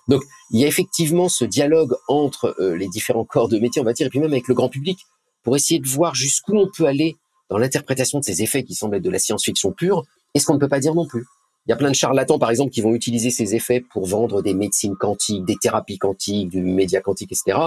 [0.10, 3.86] Donc, il y a effectivement ce dialogue entre euh, les différents corps de métier, on
[3.86, 5.00] va dire, et puis même avec le grand public,
[5.44, 7.16] pour essayer de voir jusqu'où on peut aller
[7.50, 10.56] dans l'interprétation de ces effets qui semblent être de la science-fiction pure, et ce qu'on
[10.56, 11.26] ne peut pas dire non plus.
[11.68, 14.42] Il y a plein de charlatans, par exemple, qui vont utiliser ces effets pour vendre
[14.42, 17.60] des médecines quantiques, des thérapies quantiques, du média quantique, etc.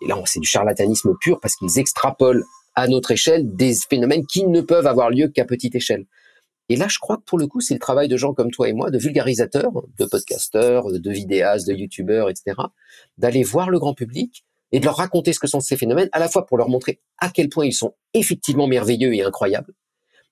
[0.00, 4.46] Et là, c'est du charlatanisme pur parce qu'ils extrapolent à notre échelle des phénomènes qui
[4.46, 6.06] ne peuvent avoir lieu qu'à petite échelle.
[6.70, 8.68] Et là, je crois que pour le coup, c'est le travail de gens comme toi
[8.68, 12.56] et moi, de vulgarisateurs, de podcasteurs, de vidéastes, de youtubeurs, etc.,
[13.18, 16.20] d'aller voir le grand public et de leur raconter ce que sont ces phénomènes, à
[16.20, 19.74] la fois pour leur montrer à quel point ils sont effectivement merveilleux et incroyables,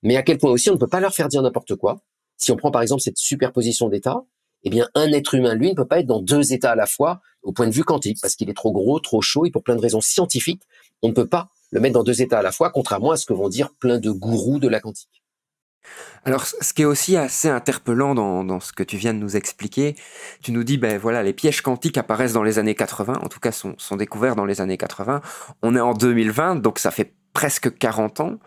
[0.01, 2.01] mais à quel point aussi on ne peut pas leur faire dire n'importe quoi.
[2.37, 4.23] Si on prend par exemple cette superposition d'états,
[4.63, 6.87] eh bien un être humain, lui, ne peut pas être dans deux états à la
[6.87, 9.63] fois au point de vue quantique, parce qu'il est trop gros, trop chaud, et pour
[9.63, 10.63] plein de raisons scientifiques,
[11.01, 13.25] on ne peut pas le mettre dans deux états à la fois, contrairement à ce
[13.25, 15.21] que vont dire plein de gourous de la quantique.
[16.25, 19.95] Alors, ce qui est aussi assez interpellant dans, ce que tu viens de nous expliquer,
[20.41, 23.39] tu nous dis, ben voilà, les pièges quantiques apparaissent dans les années 80, en tout
[23.39, 25.21] cas sont, découverts dans les années 80.
[25.61, 28.39] On est en 2020, donc ça fait presque 40 ans,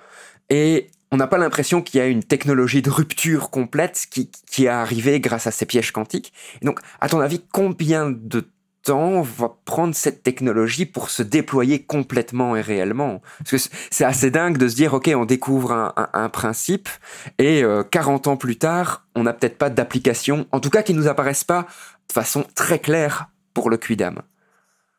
[0.51, 4.67] et on n'a pas l'impression qu'il y a une technologie de rupture complète qui, qui
[4.67, 6.33] est grâce à ces pièges quantiques.
[6.63, 8.47] donc, à ton avis, combien de
[8.83, 14.31] temps va prendre cette technologie pour se déployer complètement et réellement Parce que c'est assez
[14.31, 16.89] dingue de se dire, OK, on découvre un, principe
[17.39, 20.95] et 40 euh, ans plus tard, on n'a peut-être pas d'application, en tout cas qui
[20.95, 21.67] nous apparaissent pas
[22.09, 24.23] de façon très claire pour le Quidam.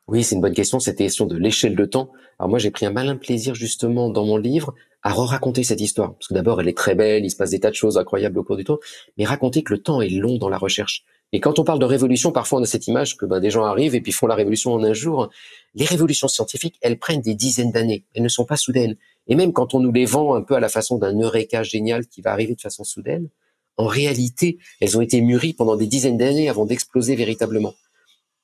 [0.07, 2.11] Oui, c'est une bonne question, cette question de l'échelle de temps.
[2.37, 6.13] Alors moi, j'ai pris un malin plaisir justement dans mon livre à re-raconter cette histoire.
[6.13, 8.37] Parce que d'abord, elle est très belle, il se passe des tas de choses incroyables
[8.39, 8.79] au cours du temps,
[9.17, 11.05] mais raconter que le temps est long dans la recherche.
[11.33, 13.63] Et quand on parle de révolution, parfois on a cette image que ben, des gens
[13.63, 15.29] arrivent et puis font la révolution en un jour.
[15.73, 18.05] Les révolutions scientifiques, elles prennent des dizaines d'années.
[18.13, 18.95] Elles ne sont pas soudaines.
[19.27, 22.05] Et même quand on nous les vend un peu à la façon d'un eureka génial
[22.05, 23.29] qui va arriver de façon soudaine,
[23.77, 27.73] en réalité, elles ont été mûries pendant des dizaines d'années avant d'exploser véritablement.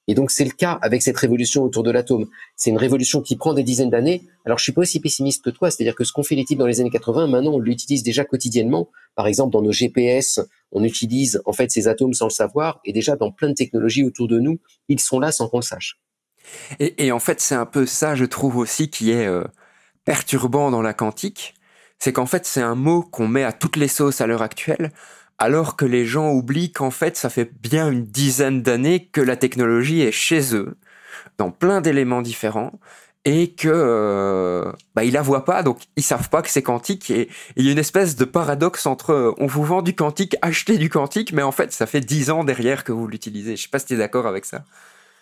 [0.09, 2.25] Et donc c'est le cas avec cette révolution autour de l'atome.
[2.55, 4.23] C'est une révolution qui prend des dizaines d'années.
[4.43, 6.57] Alors je suis pas aussi pessimiste que toi, c'est-à-dire que ce qu'on fait les types
[6.57, 8.89] dans les années 80, maintenant on l'utilise déjà quotidiennement.
[9.13, 10.39] Par exemple dans nos GPS,
[10.71, 14.03] on utilise en fait ces atomes sans le savoir, et déjà dans plein de technologies
[14.03, 15.99] autour de nous, ils sont là sans qu'on le sache.
[16.79, 19.43] Et, en fait c'est un peu ça, je trouve aussi, qui est euh,
[20.05, 21.53] perturbant dans la quantique,
[21.99, 24.91] c'est qu'en fait c'est un mot qu'on met à toutes les sauces à l'heure actuelle
[25.39, 29.37] alors que les gens oublient qu'en fait, ça fait bien une dizaine d'années que la
[29.37, 30.77] technologie est chez eux,
[31.37, 32.79] dans plein d'éléments différents,
[33.25, 37.09] et que euh, bah, ils la voient pas, donc ils savent pas que c'est quantique.
[37.11, 40.35] Et il y a une espèce de paradoxe entre euh, on vous vend du quantique,
[40.41, 43.55] achetez du quantique, mais en fait, ça fait dix ans derrière que vous l'utilisez.
[43.55, 44.63] Je sais pas si tu es d'accord avec ça.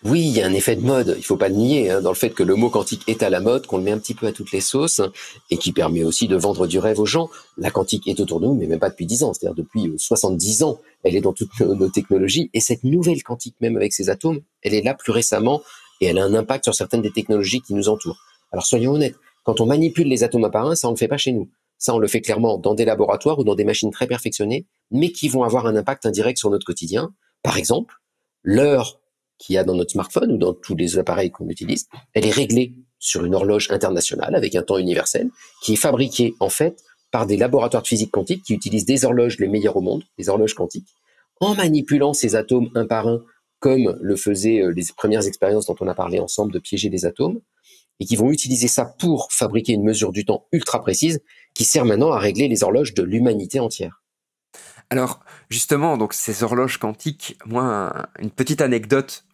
[0.03, 2.11] Oui, il y a un effet de mode, il faut pas le nier, hein, dans
[2.11, 4.13] le fait que le mot quantique est à la mode, qu'on le met un petit
[4.13, 5.01] peu à toutes les sauces,
[5.49, 7.29] et qui permet aussi de vendre du rêve aux gens.
[7.57, 10.61] La quantique est autour de nous, mais même pas depuis 10 ans, c'est-à-dire depuis 70
[10.61, 14.09] euh, ans, elle est dans toutes nos, technologies, et cette nouvelle quantique, même avec ses
[14.09, 15.63] atomes, elle est là plus récemment,
[15.99, 18.21] et elle a un impact sur certaines des technologies qui nous entourent.
[18.51, 21.07] Alors soyons honnêtes, quand on manipule les atomes à par un, ça on le fait
[21.07, 21.49] pas chez nous.
[21.79, 25.11] Ça, on le fait clairement dans des laboratoires ou dans des machines très perfectionnées, mais
[25.11, 27.13] qui vont avoir un impact indirect sur notre quotidien.
[27.43, 27.95] Par exemple,
[28.41, 28.99] l'heure
[29.37, 32.31] qu'il y a dans notre smartphone ou dans tous les appareils qu'on utilise, elle est
[32.31, 35.29] réglée sur une horloge internationale avec un temps universel
[35.61, 39.37] qui est fabriquée en fait par des laboratoires de physique quantique qui utilisent des horloges
[39.39, 40.89] les meilleures au monde, des horloges quantiques,
[41.39, 43.21] en manipulant ces atomes un par un
[43.59, 47.05] comme le faisaient euh, les premières expériences dont on a parlé ensemble de piéger des
[47.05, 47.39] atomes,
[47.99, 51.21] et qui vont utiliser ça pour fabriquer une mesure du temps ultra précise
[51.55, 54.03] qui sert maintenant à régler les horloges de l'humanité entière.
[54.89, 55.19] Alors,
[55.49, 59.25] justement, donc ces horloges quantiques, moi, une petite anecdote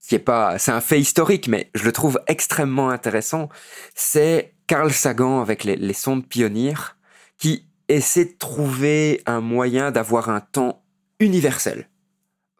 [0.00, 3.48] qui est pas, c'est un fait historique, mais je le trouve extrêmement intéressant.
[3.94, 6.96] C'est Carl Sagan avec les, sondes Pioneer
[7.38, 10.84] qui essaie de trouver un moyen d'avoir un temps
[11.18, 11.88] universel.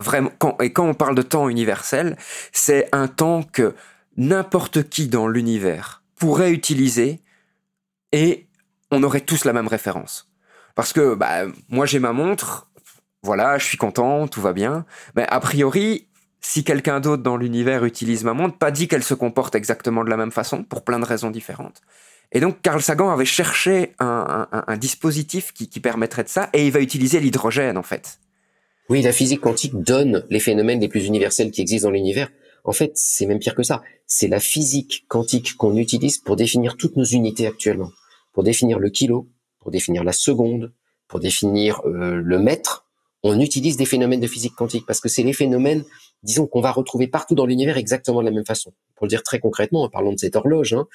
[0.01, 2.17] Vraiment, et quand on parle de temps universel,
[2.53, 3.75] c'est un temps que
[4.17, 7.21] n'importe qui dans l'univers pourrait utiliser
[8.13, 8.49] et
[8.91, 10.30] on aurait tous la même référence.
[10.81, 12.71] Parce que bah, moi j'ai ma montre,
[13.23, 14.87] voilà, je suis content, tout va bien.
[15.15, 16.09] Mais a priori,
[16.41, 20.09] si quelqu'un d'autre dans l'univers utilise ma montre, pas dit qu'elle se comporte exactement de
[20.09, 21.83] la même façon, pour plein de raisons différentes.
[22.33, 24.47] Et donc Carl Sagan avait cherché un,
[24.79, 28.19] dispositif qui, permettrait de ça, et il va utiliser l'hydrogène en fait.
[28.89, 32.31] Oui, la physique quantique donne les phénomènes les plus universels qui existent dans l'univers.
[32.65, 33.83] En fait, c'est même pire que ça.
[34.07, 37.91] C'est la physique quantique qu'on utilise pour définir toutes nos unités actuellement.
[38.33, 39.29] Pour définir le kilo,
[39.61, 40.73] pour définir la seconde,
[41.09, 42.87] pour définir euh, le mètre.
[43.23, 45.85] On utilise des phénomènes de physique quantique parce que c'est les phénomènes,
[46.23, 48.73] disons, qu'on va retrouver partout dans l'univers exactement de la même façon.
[48.97, 50.73] Pour le dire très concrètement, parlons de cette horloge.
[50.73, 50.87] Hein,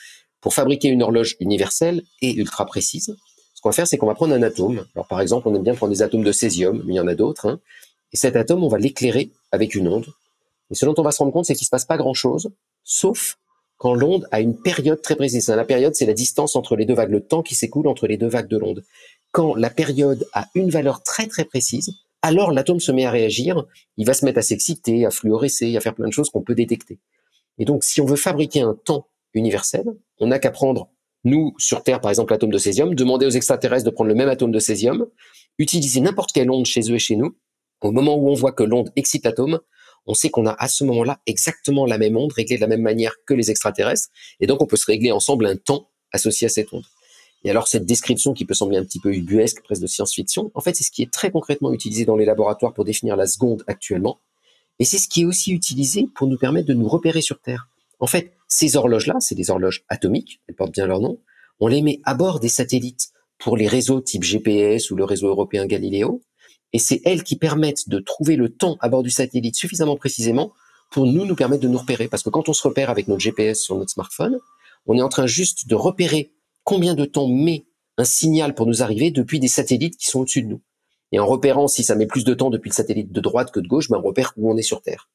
[0.41, 3.15] pour fabriquer une horloge universelle et ultra précise,
[3.53, 4.85] ce qu'on va faire, c'est qu'on va prendre un atome.
[4.93, 7.07] Alors, par exemple, on aime bien prendre des atomes de césium, mais il y en
[7.07, 7.47] a d'autres.
[7.47, 7.59] Hein,
[8.13, 10.05] et cet atome, on va l'éclairer avec une onde.
[10.71, 12.51] Et ce dont on va se rendre compte, c'est qu'il se passe pas grand-chose,
[12.83, 13.37] sauf
[13.77, 15.47] quand l'onde a une période très précise.
[15.49, 18.17] La période, c'est la distance entre les deux vagues, le temps qui s'écoule entre les
[18.17, 18.83] deux vagues de l'onde.
[19.31, 23.65] Quand la période a une valeur très très précise, alors l'atome se met à réagir,
[23.97, 26.55] il va se mettre à s'exciter, à fluorescer, à faire plein de choses qu'on peut
[26.55, 26.99] détecter.
[27.57, 29.85] Et donc, si on veut fabriquer un temps universel,
[30.19, 30.89] on n'a qu'à prendre,
[31.23, 34.29] nous, sur Terre, par exemple, l'atome de césium, demander aux extraterrestres de prendre le même
[34.29, 35.07] atome de césium,
[35.57, 37.35] utiliser n'importe quelle onde chez eux et chez nous.
[37.81, 39.59] Au moment où on voit que l'onde excite l'atome,
[40.07, 42.81] on sait qu'on a à ce moment-là exactement la même onde, réglée de la même
[42.81, 46.49] manière que les extraterrestres, et donc on peut se régler ensemble un temps associé à
[46.49, 46.85] cette onde.
[47.43, 50.61] Et alors cette description qui peut sembler un petit peu ubuesque, presque de science-fiction, en
[50.61, 53.63] fait c'est ce qui est très concrètement utilisé dans les laboratoires pour définir la seconde
[53.67, 54.19] actuellement,
[54.79, 57.69] et c'est ce qui est aussi utilisé pour nous permettre de nous repérer sur Terre.
[57.99, 61.19] En fait, ces horloges-là, c'est des horloges atomiques, elles portent bien leur nom,
[61.59, 65.27] on les met à bord des satellites pour les réseaux type GPS ou le réseau
[65.27, 66.21] européen Galileo,
[66.73, 70.53] et c'est elles qui permettent de trouver le temps à bord du satellite suffisamment précisément
[70.91, 72.07] pour nous nous permettre de nous repérer.
[72.07, 74.39] Parce que quand on se repère avec notre GPS sur notre smartphone,
[74.85, 77.65] on est en train juste de repérer combien de temps met
[77.97, 80.61] un signal pour nous arriver depuis des satellites qui sont au-dessus de nous.
[81.11, 83.59] Et en repérant si ça met plus de temps depuis le satellite de droite que
[83.59, 85.09] de gauche, ben on repère où on est sur Terre.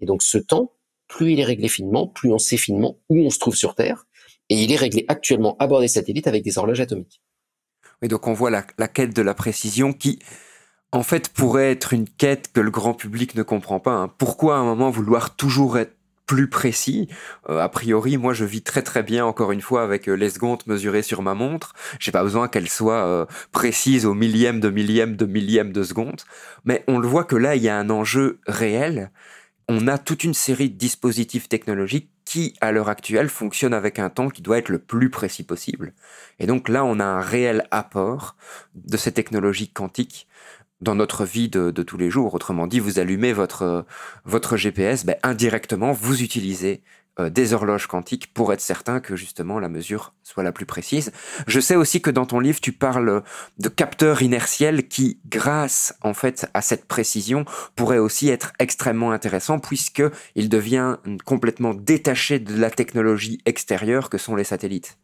[0.00, 0.72] Et donc ce temps,
[1.08, 4.06] plus il est réglé finement, plus on sait finement où on se trouve sur Terre.
[4.48, 7.20] Et il est réglé actuellement à bord des satellites avec des horloges atomiques.
[8.02, 10.18] Et donc on voit la, la quête de la précision qui,
[10.94, 13.94] en fait, pourrait être une quête que le grand public ne comprend pas.
[13.94, 14.12] Hein.
[14.16, 17.08] Pourquoi à un moment vouloir toujours être plus précis?
[17.50, 20.30] Euh, a priori, moi, je vis très très bien, encore une fois, avec euh, les
[20.30, 21.72] secondes mesurées sur ma montre.
[21.98, 26.20] J'ai pas besoin qu'elles soient euh, précises au millième de millième de millième de seconde.
[26.64, 29.10] Mais on le voit que là, il y a un enjeu réel.
[29.68, 34.10] On a toute une série de dispositifs technologiques qui, à l'heure actuelle, fonctionnent avec un
[34.10, 35.92] temps qui doit être le plus précis possible.
[36.38, 38.36] Et donc là, on a un réel apport
[38.76, 40.28] de ces technologies quantiques
[40.84, 42.34] dans notre vie de, tous les jours.
[42.34, 43.84] Autrement dit, vous allumez votre,
[44.24, 46.82] votre GPS, ben, indirectement, vous utilisez
[47.20, 51.12] euh, des horloges quantiques pour être certain que justement la mesure soit la plus précise.
[51.46, 53.22] Je sais aussi que dans ton livre, tu parles
[53.58, 57.44] de capteurs inertiels qui, grâce en fait à cette précision,
[57.76, 60.02] pourraient aussi être extrêmement intéressants puisque
[60.34, 64.98] il devient complètement détaché de la technologie extérieure que sont les satellites.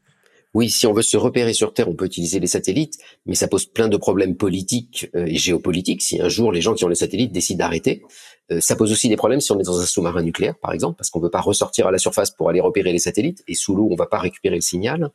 [0.52, 3.46] Oui, si on veut se repérer sur Terre, on peut utiliser les satellites, mais ça
[3.46, 6.02] pose plein de problèmes politiques euh, et géopolitiques.
[6.02, 8.02] Si un jour les gens qui ont les satellites décident d'arrêter,
[8.50, 10.96] euh, ça pose aussi des problèmes si on est dans un sous-marin nucléaire, par exemple,
[10.96, 13.54] parce qu'on ne veut pas ressortir à la surface pour aller repérer les satellites, et
[13.54, 15.10] sous l'eau, on ne va pas récupérer le signal.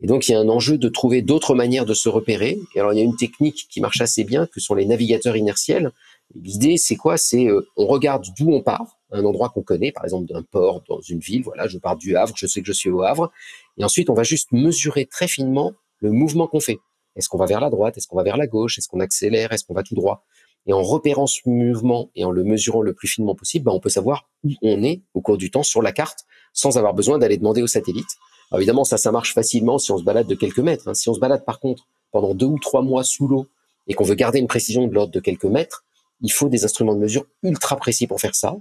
[0.00, 2.58] Et donc, il y a un enjeu de trouver d'autres manières de se repérer.
[2.74, 5.36] Et alors, il y a une technique qui marche assez bien, que sont les navigateurs
[5.36, 5.92] inertiels.
[6.34, 7.18] L'idée, c'est quoi?
[7.18, 10.82] C'est euh, on regarde d'où on part, un endroit qu'on connaît, par exemple d'un port
[10.88, 11.42] dans une ville.
[11.42, 13.30] Voilà, je pars du Havre, je sais que je suis au Havre,
[13.78, 16.78] et ensuite on va juste mesurer très finement le mouvement qu'on fait.
[17.16, 17.96] Est-ce qu'on va vers la droite?
[17.98, 18.78] Est-ce qu'on va vers la gauche?
[18.78, 19.52] Est-ce qu'on accélère?
[19.52, 20.24] Est-ce qu'on va tout droit?
[20.66, 23.80] Et en repérant ce mouvement et en le mesurant le plus finement possible, ben, on
[23.80, 27.18] peut savoir où on est au cours du temps sur la carte, sans avoir besoin
[27.18, 28.16] d'aller demander au satellite.
[28.50, 30.88] Alors évidemment, ça, ça marche facilement si on se balade de quelques mètres.
[30.88, 30.94] Hein.
[30.94, 33.48] Si on se balade par contre pendant deux ou trois mois sous l'eau
[33.88, 35.84] et qu'on veut garder une précision de l'ordre de quelques mètres,
[36.20, 38.56] il faut des instruments de mesure ultra précis pour faire ça.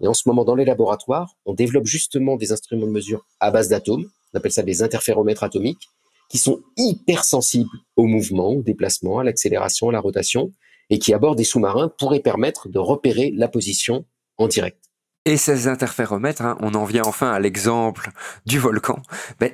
[0.00, 3.50] Et en ce moment, dans les laboratoires, on développe justement des instruments de mesure à
[3.50, 5.88] base d'atomes, on appelle ça des interféromètres atomiques,
[6.28, 10.52] qui sont hyper sensibles au mouvement, au déplacement, à l'accélération, à la rotation,
[10.90, 14.04] et qui, à bord des sous-marins, pourraient permettre de repérer la position
[14.36, 14.78] en direct.
[15.24, 18.10] Et ces interféromètres, hein, on en vient enfin à l'exemple
[18.46, 19.02] du volcan,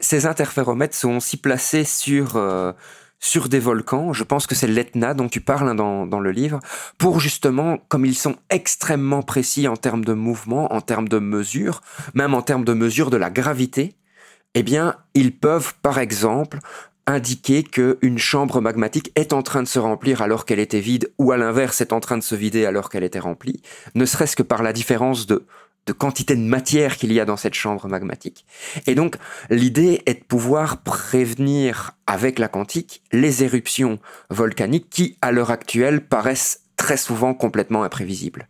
[0.00, 2.36] ces interféromètres sont aussi placés sur...
[2.36, 2.72] Euh,
[3.20, 6.60] sur des volcans, je pense que c'est l'Etna dont tu parles hein, dans, le livre,
[6.98, 11.80] pour justement, comme ils sont extrêmement précis en termes de mouvement, en termes de mesure,
[12.12, 13.94] même en termes de mesure de la gravité,
[14.54, 16.58] eh bien, ils peuvent, par exemple,
[17.06, 21.32] indiquer qu'une chambre magmatique est en train de se remplir alors qu'elle était vide, ou
[21.32, 23.62] à l'inverse est en train de se vider alors qu'elle était remplie,
[23.94, 25.46] ne serait-ce que par la différence de
[25.86, 28.44] de quantité de matière qu'il y a dans cette chambre magmatique.
[28.86, 29.16] Et donc,
[29.50, 33.98] l'idée est de pouvoir prévenir avec la quantique les éruptions
[34.30, 38.48] volcaniques qui, à l'heure actuelle, paraissent très souvent complètement imprévisibles.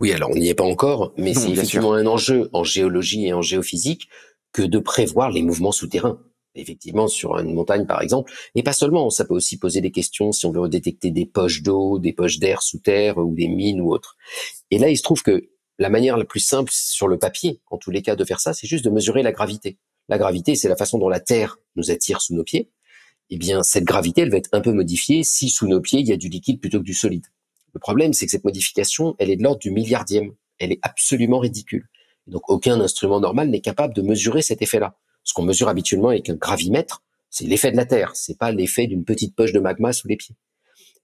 [0.00, 3.32] Oui, alors on n'y est pas encore, mais c'est effectivement un enjeu en géologie et
[3.32, 4.08] en géophysique
[4.52, 6.18] que de prévoir les mouvements souterrains.
[6.54, 10.32] Effectivement, sur une montagne, par exemple, et pas seulement, ça peut aussi poser des questions
[10.32, 13.80] si on veut détecter des poches d'eau, des poches d'air sous terre ou des mines
[13.80, 14.16] ou autres.
[14.70, 15.48] Et là, il se trouve que
[15.82, 18.54] la manière la plus simple sur le papier, en tous les cas, de faire ça,
[18.54, 19.78] c'est juste de mesurer la gravité.
[20.08, 22.70] La gravité, c'est la façon dont la Terre nous attire sous nos pieds.
[23.30, 26.06] Eh bien, cette gravité, elle va être un peu modifiée si sous nos pieds, il
[26.06, 27.26] y a du liquide plutôt que du solide.
[27.74, 30.32] Le problème, c'est que cette modification, elle est de l'ordre du milliardième.
[30.58, 31.88] Elle est absolument ridicule.
[32.28, 34.96] Donc, aucun instrument normal n'est capable de mesurer cet effet-là.
[35.24, 38.12] Ce qu'on mesure habituellement avec un gravimètre, c'est l'effet de la Terre.
[38.14, 40.36] C'est pas l'effet d'une petite poche de magma sous les pieds.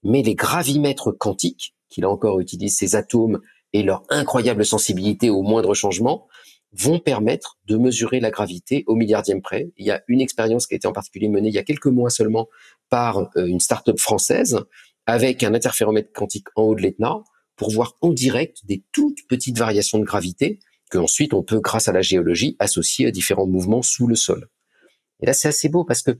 [0.03, 3.41] Mais les gravimètres quantiques, qui là encore utilisent ces atomes
[3.73, 6.27] et leur incroyable sensibilité au moindre changement,
[6.71, 9.71] vont permettre de mesurer la gravité au milliardième près.
[9.77, 11.87] Il y a une expérience qui a été en particulier menée il y a quelques
[11.87, 12.47] mois seulement
[12.89, 14.59] par euh, une start-up française
[15.05, 17.23] avec un interféromètre quantique en haut de l'Etna
[17.55, 20.59] pour voir en direct des toutes petites variations de gravité
[20.91, 24.47] que ensuite on peut, grâce à la géologie, associer à différents mouvements sous le sol.
[25.21, 26.11] Et là, c'est assez beau parce que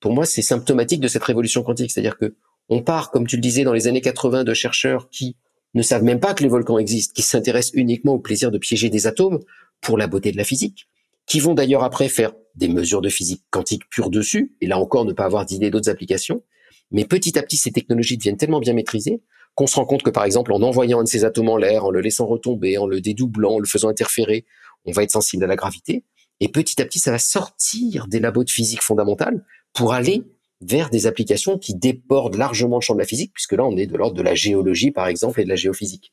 [0.00, 1.90] pour moi, c'est symptomatique de cette révolution quantique.
[1.90, 2.36] C'est-à-dire que
[2.68, 5.36] on part, comme tu le disais, dans les années 80 de chercheurs qui
[5.74, 8.90] ne savent même pas que les volcans existent, qui s'intéressent uniquement au plaisir de piéger
[8.90, 9.40] des atomes
[9.80, 10.88] pour la beauté de la physique,
[11.26, 15.04] qui vont d'ailleurs après faire des mesures de physique quantique pure dessus, et là encore
[15.04, 16.42] ne pas avoir d'idée d'autres applications.
[16.90, 19.22] Mais petit à petit, ces technologies deviennent tellement bien maîtrisées
[19.54, 21.84] qu'on se rend compte que, par exemple, en envoyant un de ces atomes en l'air,
[21.84, 24.46] en le laissant retomber, en le dédoublant, en le faisant interférer,
[24.84, 26.04] on va être sensible à la gravité.
[26.40, 30.24] Et petit à petit, ça va sortir des labos de physique fondamentale pour aller
[30.62, 33.86] vers des applications qui débordent largement le champ de la physique, puisque là, on est
[33.86, 36.12] de l'ordre de la géologie, par exemple, et de la géophysique.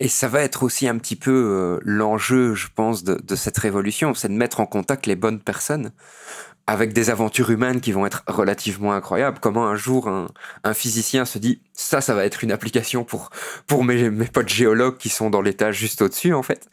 [0.00, 4.14] Et ça va être aussi un petit peu euh, l'enjeu, je pense, de, cette révolution,
[4.14, 5.92] c'est de mettre en contact les bonnes personnes
[6.66, 9.38] avec des aventures humaines qui vont être relativement incroyables.
[9.40, 10.28] Comment un jour un,
[10.62, 13.30] un physicien se dit ça, ça va être une application pour
[13.66, 16.70] pour mes, mes potes géologues qui sont dans l'étage juste au-dessus en fait.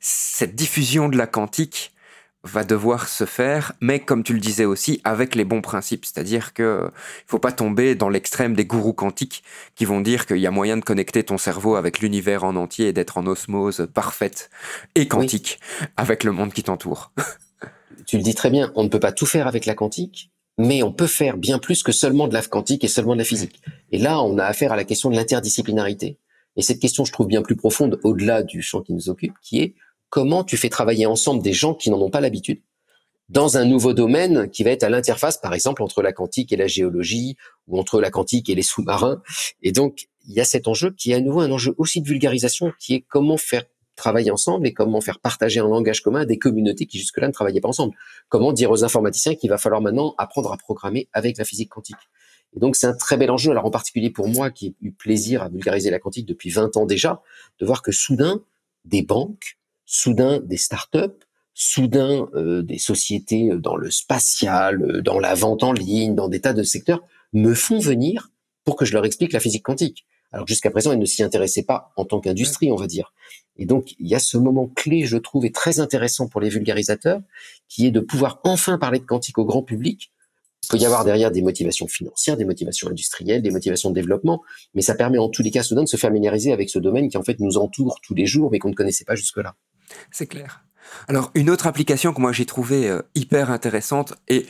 [0.00, 1.92] Cette diffusion de la quantique
[2.42, 6.06] va devoir se faire, mais comme tu le disais aussi, avec les bons principes.
[6.06, 9.42] C'est-à-dire que il faut pas tomber dans l'extrême des gourous quantiques
[9.74, 12.88] qui vont dire qu'il y a moyen de connecter ton cerveau avec l'univers en entier
[12.88, 14.50] et d'être en osmose parfaite
[14.94, 15.86] et quantique oui.
[15.96, 17.12] avec le monde qui t'entoure.
[18.06, 20.82] tu le dis très bien, on ne peut pas tout faire avec la quantique, mais
[20.82, 23.60] on peut faire bien plus que seulement de la quantique et seulement de la physique.
[23.92, 26.18] Et là, on a affaire à la question de l'interdisciplinarité.
[26.56, 29.60] Et cette question, je trouve bien plus profonde au-delà du champ qui nous occupe, qui
[29.60, 29.74] est
[30.10, 32.60] comment tu fais travailler ensemble des gens qui n'en ont pas l'habitude
[33.30, 36.56] dans un nouveau domaine qui va être à l'interface, par exemple, entre la quantique et
[36.56, 37.36] la géologie,
[37.68, 39.22] ou entre la quantique et les sous-marins.
[39.62, 42.08] Et donc, il y a cet enjeu qui est à nouveau un enjeu aussi de
[42.08, 43.62] vulgarisation, qui est comment faire
[43.94, 47.32] travailler ensemble et comment faire partager un langage commun à des communautés qui jusque-là ne
[47.32, 47.94] travaillaient pas ensemble.
[48.28, 51.96] Comment dire aux informaticiens qu'il va falloir maintenant apprendre à programmer avec la physique quantique.
[52.56, 54.92] Et donc c'est un très bel enjeu, alors en particulier pour moi qui ai eu
[54.92, 57.22] plaisir à vulgariser la quantique depuis 20 ans déjà,
[57.60, 58.42] de voir que soudain,
[58.86, 59.58] des banques,
[59.92, 61.18] soudain des startups,
[61.52, 66.40] soudain euh, des sociétés dans le spatial, euh, dans la vente en ligne, dans des
[66.40, 68.30] tas de secteurs, me font venir
[68.64, 70.06] pour que je leur explique la physique quantique.
[70.30, 73.12] Alors jusqu'à présent, ils ne s'y intéressaient pas en tant qu'industrie, on va dire.
[73.56, 76.50] Et donc, il y a ce moment clé, je trouve, et très intéressant pour les
[76.50, 77.20] vulgarisateurs,
[77.68, 80.12] qui est de pouvoir enfin parler de quantique au grand public.
[80.62, 84.40] Il peut y avoir derrière des motivations financières, des motivations industrielles, des motivations de développement,
[84.74, 87.16] mais ça permet en tous les cas soudain de se familiariser avec ce domaine qui
[87.16, 89.56] en fait nous entoure tous les jours, mais qu'on ne connaissait pas jusque-là.
[90.10, 90.64] C'est clair.
[91.08, 94.46] Alors, une autre application que moi j'ai trouvée euh, hyper intéressante et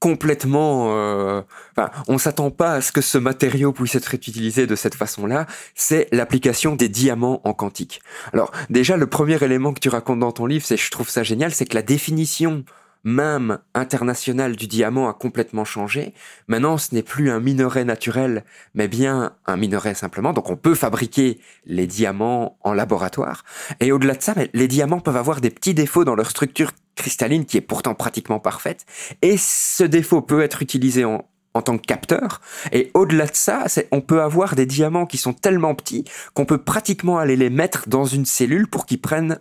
[0.00, 0.96] complètement.
[0.96, 1.42] Euh,
[1.76, 5.46] enfin, on s'attend pas à ce que ce matériau puisse être utilisé de cette façon-là.
[5.74, 8.00] C'est l'application des diamants en quantique.
[8.32, 11.22] Alors, déjà, le premier élément que tu racontes dans ton livre, c'est, je trouve ça
[11.22, 12.64] génial, c'est que la définition
[13.04, 16.14] même international du diamant a complètement changé.
[16.48, 20.32] Maintenant, ce n'est plus un minerai naturel, mais bien un minerai simplement.
[20.32, 23.44] Donc, on peut fabriquer les diamants en laboratoire.
[23.80, 27.46] Et au-delà de ça, les diamants peuvent avoir des petits défauts dans leur structure cristalline
[27.46, 28.84] qui est pourtant pratiquement parfaite.
[29.22, 32.40] Et ce défaut peut être utilisé en, en tant que capteur.
[32.72, 36.62] Et au-delà de ça, on peut avoir des diamants qui sont tellement petits qu'on peut
[36.62, 39.38] pratiquement aller les mettre dans une cellule pour qu'ils prennent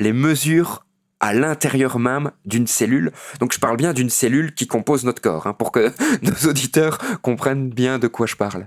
[0.00, 0.84] les mesures
[1.22, 3.12] à l'intérieur même d'une cellule.
[3.40, 5.90] Donc je parle bien d'une cellule qui compose notre corps, hein, pour que
[6.22, 8.66] nos auditeurs comprennent bien de quoi je parle.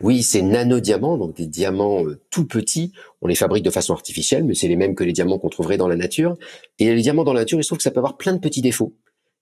[0.00, 2.92] Oui, c'est nanodiamants, donc des diamants euh, tout petits.
[3.22, 5.78] On les fabrique de façon artificielle, mais c'est les mêmes que les diamants qu'on trouverait
[5.78, 6.36] dans la nature.
[6.78, 8.38] Et les diamants dans la nature, il se trouve que ça peut avoir plein de
[8.38, 8.94] petits défauts.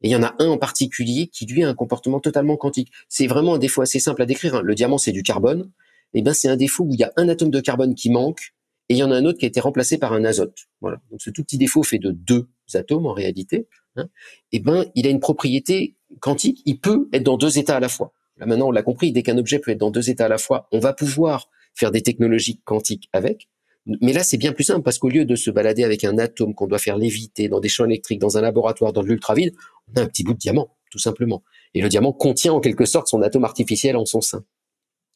[0.03, 2.92] Et il y en a un en particulier qui, lui, a un comportement totalement quantique.
[3.09, 4.57] C'est vraiment un défaut assez simple à décrire.
[4.57, 4.62] Hein.
[4.62, 5.71] Le diamant, c'est du carbone.
[6.15, 8.10] Et eh ben, c'est un défaut où il y a un atome de carbone qui
[8.10, 8.52] manque
[8.88, 10.66] et il y en a un autre qui a été remplacé par un azote.
[10.80, 11.00] Voilà.
[11.10, 13.68] Donc ce tout petit défaut fait de deux atomes en réalité.
[13.96, 14.08] Hein.
[14.50, 16.62] Et ben, il a une propriété quantique.
[16.66, 18.12] Il peut être dans deux états à la fois.
[18.38, 19.12] Là maintenant, on l'a compris.
[19.12, 21.90] Dès qu'un objet peut être dans deux états à la fois, on va pouvoir faire
[21.90, 23.48] des technologies quantiques avec.
[23.87, 26.54] Mais là, c'est bien plus simple parce qu'au lieu de se balader avec un atome
[26.54, 29.54] qu'on doit faire léviter dans des champs électriques, dans un laboratoire, dans de l'ultravide,
[29.88, 31.42] on a un petit bout de diamant, tout simplement.
[31.74, 34.44] Et le diamant contient en quelque sorte son atome artificiel en son sein.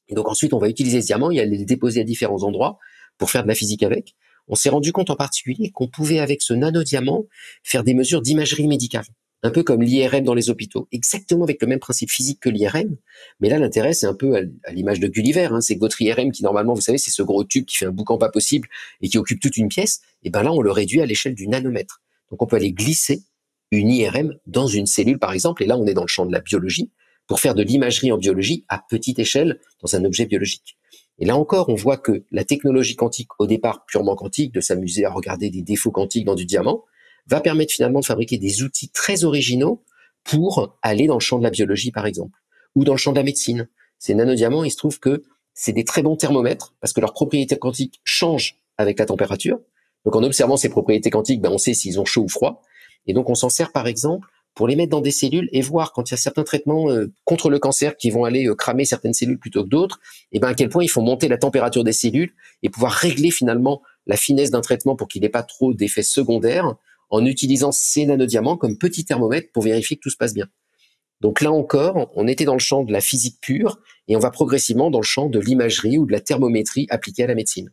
[0.09, 2.79] Et donc ensuite, on va utiliser ce diamant et aller le déposer à différents endroits
[3.19, 4.15] pour faire de la physique avec.
[4.49, 7.25] on s'est rendu compte en particulier qu'on pouvait avec ce nanodiamant
[7.63, 9.07] faire des mesures d'imagerie médicale
[9.43, 12.97] un peu comme l'IRM dans les hôpitaux, exactement avec le même principe physique que l'IRM.
[13.41, 15.49] Mais là, l'intérêt, c'est un peu à l'image de Gulliver.
[15.53, 15.61] Hein.
[15.61, 17.91] C'est que votre IRM, qui normalement, vous savez, c'est ce gros tube qui fait un
[17.91, 18.69] boucan pas possible
[19.01, 21.49] et qui occupe toute une pièce, et ben là, on le réduit à l'échelle du
[21.49, 22.03] nanomètre.
[22.31, 23.23] Donc, on peut aller glisser
[23.71, 26.33] une IRM dans une cellule, par exemple, et là, on est dans le champ de
[26.33, 26.91] la biologie,
[27.27, 30.77] pour faire de l'imagerie en biologie à petite échelle dans un objet biologique.
[31.19, 35.05] Et là encore, on voit que la technologie quantique, au départ purement quantique, de s'amuser
[35.05, 36.85] à regarder des défauts quantiques dans du diamant,
[37.27, 39.83] va permettre finalement de fabriquer des outils très originaux
[40.25, 42.39] pour aller dans le champ de la biologie, par exemple,
[42.75, 43.69] ou dans le champ de la médecine.
[43.99, 47.57] Ces nanodiamants, il se trouve que c'est des très bons thermomètres parce que leurs propriétés
[47.57, 49.59] quantiques changent avec la température.
[50.05, 52.63] Donc en observant ces propriétés quantiques, ben, on sait s'ils ont chaud ou froid.
[53.07, 55.93] Et donc on s'en sert par exemple pour les mettre dans des cellules et voir
[55.93, 58.87] quand il y a certains traitements euh, contre le cancer qui vont aller euh, cramer
[58.87, 60.01] certaines cellules plutôt que d'autres,
[60.33, 62.33] et ben à quel point il faut monter la température des cellules
[62.63, 66.75] et pouvoir régler finalement la finesse d'un traitement pour qu'il n'ait pas trop d'effets secondaires
[67.11, 70.47] en utilisant ces nanodiamants comme petit thermomètre pour vérifier que tout se passe bien.
[71.21, 73.79] Donc là encore, on était dans le champ de la physique pure
[74.09, 77.27] et on va progressivement dans le champ de l'imagerie ou de la thermométrie appliquée à
[77.27, 77.71] la médecine.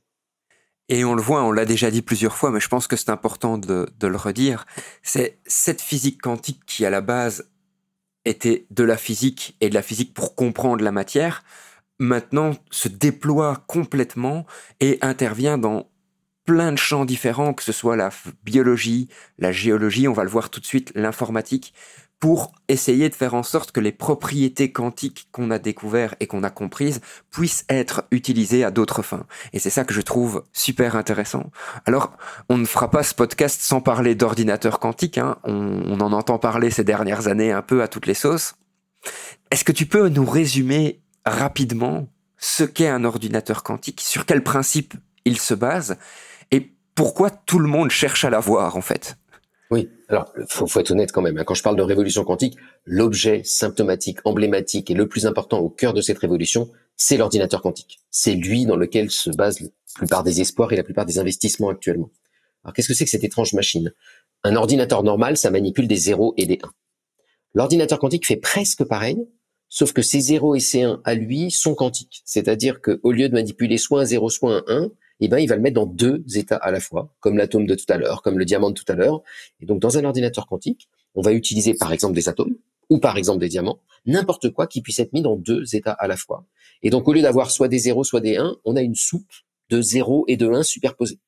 [0.90, 3.10] Et on le voit, on l'a déjà dit plusieurs fois, mais je pense que c'est
[3.10, 4.66] important de, le redire.
[5.02, 7.50] C'est cette physique quantique qui, à la base,
[8.26, 11.44] était de la physique et de la physique pour comprendre la matière,
[12.00, 14.46] maintenant se déploie complètement
[14.80, 15.90] et intervient dans
[16.46, 18.10] plein de champs différents, que ce soit la
[18.44, 19.08] biologie,
[19.38, 21.74] la géologie, on va le voir tout de suite, l'informatique,
[22.24, 26.44] pour essayer de faire en sorte que les propriétés quantiques qu'on a découvertes et qu'on
[26.44, 27.02] a comprises
[27.32, 29.26] puissent être utilisées à d'autres fins.
[29.52, 31.52] Et c'est ça que je trouve super intéressant.
[31.86, 32.14] Alors,
[32.48, 35.36] on ne fera pas ce podcast sans parler d'ordinateur quantique, hein.
[35.44, 38.56] on, en entend parler ces dernières années un peu à toutes les sauces.
[39.52, 42.08] Est-ce que tu peux nous résumer rapidement
[42.38, 44.94] ce qu'est un ordinateur quantique, sur quel principe
[45.26, 45.98] il se base
[46.96, 49.18] pourquoi tout le monde cherche à la voir en fait?
[49.72, 51.38] Oui, alors faut, faut être honnête quand même.
[51.38, 51.44] Hein.
[51.44, 55.94] Quand je parle de révolution quantique, l'objet symptomatique, emblématique et le plus important au cœur
[55.94, 58.00] de cette révolution, c'est l'ordinateur quantique.
[58.12, 61.70] C'est lui dans lequel se basent la plupart des espoirs et la plupart des investissements
[61.70, 62.12] actuellement.
[62.64, 63.94] Alors qu'est-ce que c'est que cette étrange machine?
[64.44, 66.72] Un ordinateur normal, ça manipule des 0 et des 1.
[67.56, 69.18] L'ordinateur quantique fait presque pareil,
[69.70, 72.22] sauf que ces 0 et ces 1 à lui sont quantiques.
[72.26, 75.56] C'est-à-dire qu'au lieu de manipuler soit un 0, soit un 1, eh ben, il va
[75.56, 78.38] le mettre dans deux états à la fois, comme l'atome de tout à l'heure, comme
[78.38, 79.22] le diamant de tout à l'heure.
[79.62, 82.56] Et donc, dans un ordinateur quantique, on va utiliser par exemple des atomes
[82.90, 86.08] ou par exemple des diamants, n'importe quoi qui puisse être mis dans deux états à
[86.08, 86.46] la fois.
[86.82, 89.32] Et donc, au lieu d'avoir soit des zéros, soit des 1, on a une soupe
[89.70, 91.20] de 0 et de 1 superposés.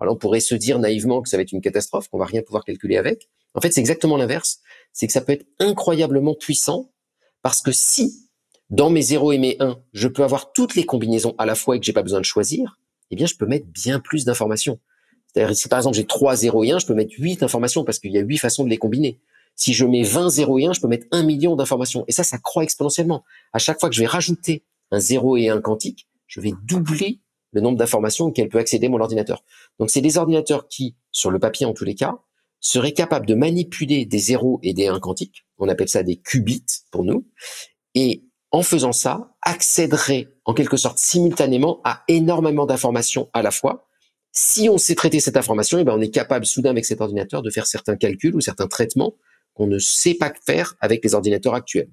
[0.00, 2.42] Alors, on pourrait se dire naïvement que ça va être une catastrophe, qu'on va rien
[2.42, 3.28] pouvoir calculer avec.
[3.54, 4.60] En fait, c'est exactement l'inverse.
[4.92, 6.90] C'est que ça peut être incroyablement puissant
[7.42, 8.26] parce que si
[8.68, 11.76] dans mes 0 et mes 1, je peux avoir toutes les combinaisons à la fois
[11.76, 12.78] et que j'ai pas besoin de choisir,
[13.10, 14.78] eh bien, je peux mettre bien plus d'informations.
[15.26, 17.98] C'est-à-dire, si par exemple j'ai 3 0 et 1, je peux mettre 8 informations parce
[17.98, 19.20] qu'il y a 8 façons de les combiner.
[19.54, 22.04] Si je mets 20 0 et 1, je peux mettre 1 million d'informations.
[22.08, 23.24] Et ça, ça croît exponentiellement.
[23.52, 27.20] À chaque fois que je vais rajouter un 0 et un quantique, je vais doubler
[27.52, 29.44] le nombre d'informations auxquelles peut accéder mon ordinateur.
[29.78, 32.18] Donc, c'est des ordinateurs qui, sur le papier en tous les cas,
[32.60, 35.46] seraient capables de manipuler des 0 et des 1 quantiques.
[35.58, 37.26] On appelle ça des qubits pour nous.
[37.94, 43.86] Et en faisant ça, accéderait en quelque sorte simultanément à énormément d'informations à la fois.
[44.32, 47.42] Si on sait traiter cette information, eh ben on est capable soudain avec cet ordinateur
[47.42, 49.14] de faire certains calculs ou certains traitements
[49.54, 51.90] qu'on ne sait pas faire avec les ordinateurs actuels.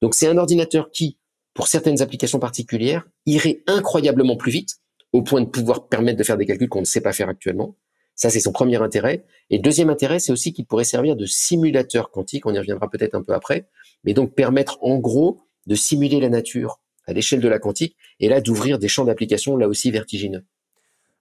[0.00, 1.18] Donc c'est un ordinateur qui,
[1.54, 4.76] pour certaines applications particulières, irait incroyablement plus vite,
[5.12, 7.76] au point de pouvoir permettre de faire des calculs qu'on ne sait pas faire actuellement.
[8.14, 9.24] Ça, c'est son premier intérêt.
[9.50, 13.14] Et deuxième intérêt, c'est aussi qu'il pourrait servir de simulateur quantique, on y reviendra peut-être
[13.14, 13.68] un peu après,
[14.04, 18.28] mais donc permettre en gros de simuler la nature à l'échelle de la quantique, et
[18.28, 20.44] là d'ouvrir des champs d'application là aussi vertigineux.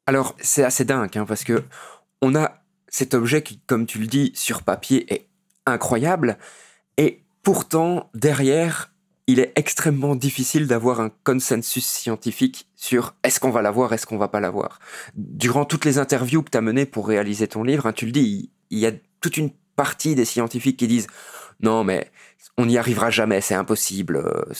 [0.05, 1.63] Alors c'est assez dingue, hein, parce que
[2.21, 5.27] on a cet objet qui, comme tu le dis, sur papier est
[5.65, 6.37] incroyable,
[6.97, 8.93] et pourtant derrière,
[9.27, 14.17] il est extrêmement difficile d'avoir un consensus scientifique sur est-ce qu'on va l'avoir, est-ce qu'on
[14.17, 14.79] va pas l'avoir.
[15.15, 18.11] Durant toutes les interviews que tu as menées pour réaliser ton livre, hein, tu le
[18.11, 21.07] dis, il y a toute une partie des scientifiques qui disent
[21.59, 22.09] non mais
[22.57, 24.53] on n'y arrivera jamais, c'est impossible, euh,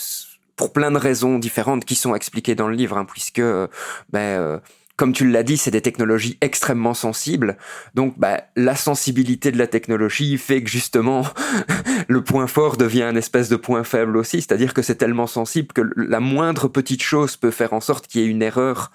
[0.58, 3.68] pour plein de raisons différentes qui sont expliquées dans le livre, hein, puisque, euh,
[4.10, 4.58] ben, euh,
[4.96, 7.56] comme tu l'as dit, c'est des technologies extrêmement sensibles.
[7.94, 11.24] Donc, ben, la sensibilité de la technologie fait que justement,
[12.08, 14.42] le point fort devient un espèce de point faible aussi.
[14.42, 18.20] C'est-à-dire que c'est tellement sensible que la moindre petite chose peut faire en sorte qu'il
[18.20, 18.90] y ait une erreur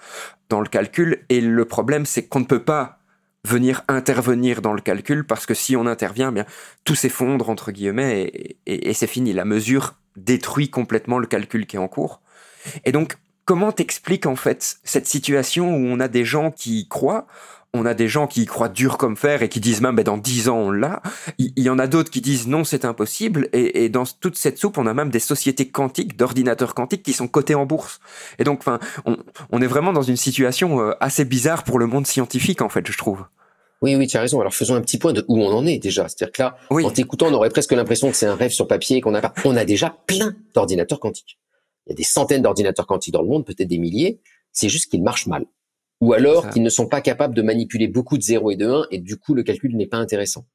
[0.50, 1.24] dans le calcul.
[1.30, 2.98] Et le problème, c'est qu'on ne peut pas
[3.46, 6.46] venir intervenir dans le calcul parce que si on intervient, bien
[6.84, 9.32] tout s'effondre entre guillemets et, c'est fini.
[9.32, 12.20] La mesure détruit complètement le calcul qui est en cours.
[12.84, 16.88] Et donc comment t'expliques en fait cette situation où on a des gens qui y
[16.88, 17.26] croient,
[17.74, 20.04] on a des gens qui y croient dur comme fer et qui disent même ben,
[20.04, 21.02] dans dix ans on l'a.
[21.38, 23.48] Il y, en a d'autres qui disent non c'est impossible.
[23.52, 27.28] Et, dans toute cette soupe on a même des sociétés quantiques, d'ordinateurs quantiques qui sont
[27.28, 28.00] cotés en bourse.
[28.38, 28.78] Et donc enfin
[29.50, 32.90] on, est vraiment dans une situation euh, assez bizarre pour le monde scientifique en fait
[32.90, 33.24] je trouve.
[33.82, 34.40] Oui, oui, tu as raison.
[34.40, 36.08] Alors faisons un petit point de où on en est déjà.
[36.08, 39.00] C'est-à-dire que là, en t'écoutant, on aurait presque l'impression que c'est un rêve sur papier
[39.00, 39.34] qu'on a pas.
[39.44, 41.38] On a déjà plein d'ordinateurs quantiques.
[41.86, 44.20] Il y a des centaines d'ordinateurs quantiques dans le monde, peut-être des milliers.
[44.52, 45.44] C'est juste qu'ils marchent mal
[46.00, 48.86] ou alors qu'ils ne sont pas capables de manipuler beaucoup de 0 et de 1
[48.90, 50.46] et du coup le calcul n'est pas intéressant.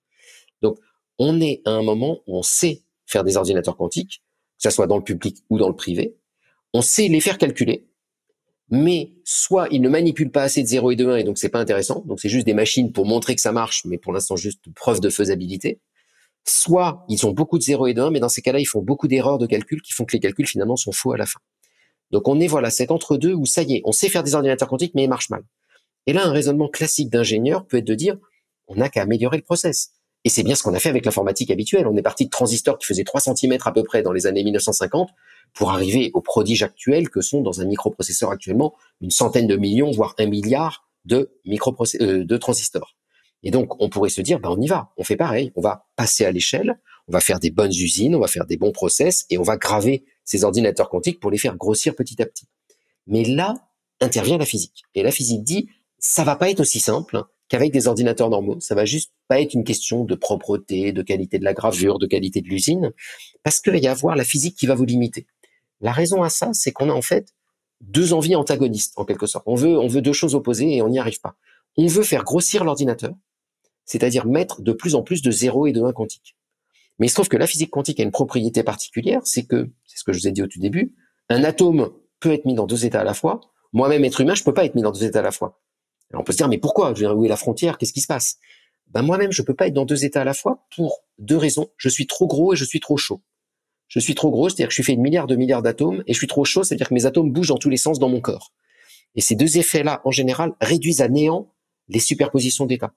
[0.61, 0.77] Donc
[1.17, 4.21] on est à un moment où on sait faire des ordinateurs quantiques,
[4.57, 6.15] que ce soit dans le public ou dans le privé,
[6.73, 7.88] on sait les faire calculer,
[8.71, 11.49] mais soit ils ne manipulent pas assez de 0 et de 1 et donc c'est
[11.49, 14.35] pas intéressant, donc c'est juste des machines pour montrer que ça marche, mais pour l'instant
[14.35, 15.79] juste preuve de faisabilité,
[16.45, 18.81] soit ils ont beaucoup de 0 et de 1, mais dans ces cas-là ils font
[18.81, 21.39] beaucoup d'erreurs de calcul qui font que les calculs finalement sont faux à la fin.
[22.11, 24.67] Donc on est voilà cet entre-deux où ça y est, on sait faire des ordinateurs
[24.67, 25.43] quantiques, mais ils marchent mal.
[26.07, 28.17] Et là, un raisonnement classique d'ingénieur peut être de dire,
[28.67, 29.91] on n'a qu'à améliorer le process.
[30.23, 31.87] Et c'est bien ce qu'on a fait avec l'informatique habituelle.
[31.87, 34.43] On est parti de transistors qui faisaient 3 cm à peu près dans les années
[34.43, 35.09] 1950
[35.53, 39.91] pour arriver aux prodiges actuels que sont dans un microprocesseur actuellement une centaine de millions,
[39.91, 41.31] voire un milliard de,
[42.01, 42.95] euh, de transistors.
[43.43, 45.87] Et donc, on pourrait se dire, ben, on y va, on fait pareil, on va
[45.95, 49.25] passer à l'échelle, on va faire des bonnes usines, on va faire des bons process
[49.29, 52.47] et on va graver ces ordinateurs quantiques pour les faire grossir petit à petit.
[53.07, 53.55] Mais là
[54.01, 54.83] intervient la physique.
[54.95, 58.59] Et la physique dit, ça va pas être aussi simple qu'avec des ordinateurs normaux.
[58.59, 62.05] Ça va juste pas être une question de propreté, de qualité de la gravure, de
[62.05, 62.93] qualité de l'usine,
[63.43, 65.27] parce qu'il va y avoir la physique qui va vous limiter.
[65.81, 67.33] La raison à ça, c'est qu'on a en fait
[67.81, 69.45] deux envies antagonistes, en quelque sorte.
[69.47, 71.35] On veut, on veut deux choses opposées et on n'y arrive pas.
[71.77, 73.13] On veut faire grossir l'ordinateur,
[73.85, 76.35] c'est-à-dire mettre de plus en plus de 0 et de 1 quantiques.
[76.97, 79.97] Mais il se trouve que la physique quantique a une propriété particulière, c'est que, c'est
[79.97, 80.93] ce que je vous ai dit au tout début,
[81.29, 83.39] un atome peut être mis dans deux états à la fois.
[83.71, 85.61] Moi-même, être humain, je peux pas être mis dans deux états à la fois.
[86.11, 86.87] Alors on peut se dire, mais pourquoi?
[86.89, 87.77] Je veux dire, Où est la frontière?
[87.77, 88.37] Qu'est-ce qui se passe?
[88.87, 91.69] Ben, Moi-même, je peux pas être dans deux états à la fois pour deux raisons.
[91.77, 93.21] Je suis trop gros et je suis trop chaud.
[93.89, 96.13] Je suis trop gros, c'est-à-dire que je suis fait de milliards de milliards d'atomes, et
[96.13, 98.21] je suis trop chaud, c'est-à-dire que mes atomes bougent dans tous les sens dans mon
[98.21, 98.53] corps.
[99.15, 101.51] Et ces deux effets-là, en général, réduisent à néant
[101.87, 102.93] les superpositions d'états.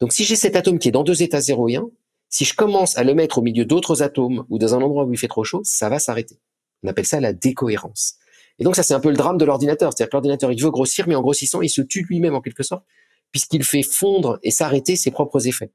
[0.00, 1.90] Donc si j'ai cet atome qui est dans deux états 0 et 1,
[2.28, 5.12] si je commence à le mettre au milieu d'autres atomes ou dans un endroit où
[5.12, 6.38] il fait trop chaud, ça va s'arrêter.
[6.82, 8.14] On appelle ça la décohérence.
[8.58, 9.92] Et donc ça, c'est un peu le drame de l'ordinateur.
[9.92, 12.62] C'est-à-dire que l'ordinateur, il veut grossir, mais en grossissant, il se tue lui-même en quelque
[12.62, 12.84] sorte,
[13.32, 15.72] puisqu'il fait fondre et s'arrêter ses propres effets.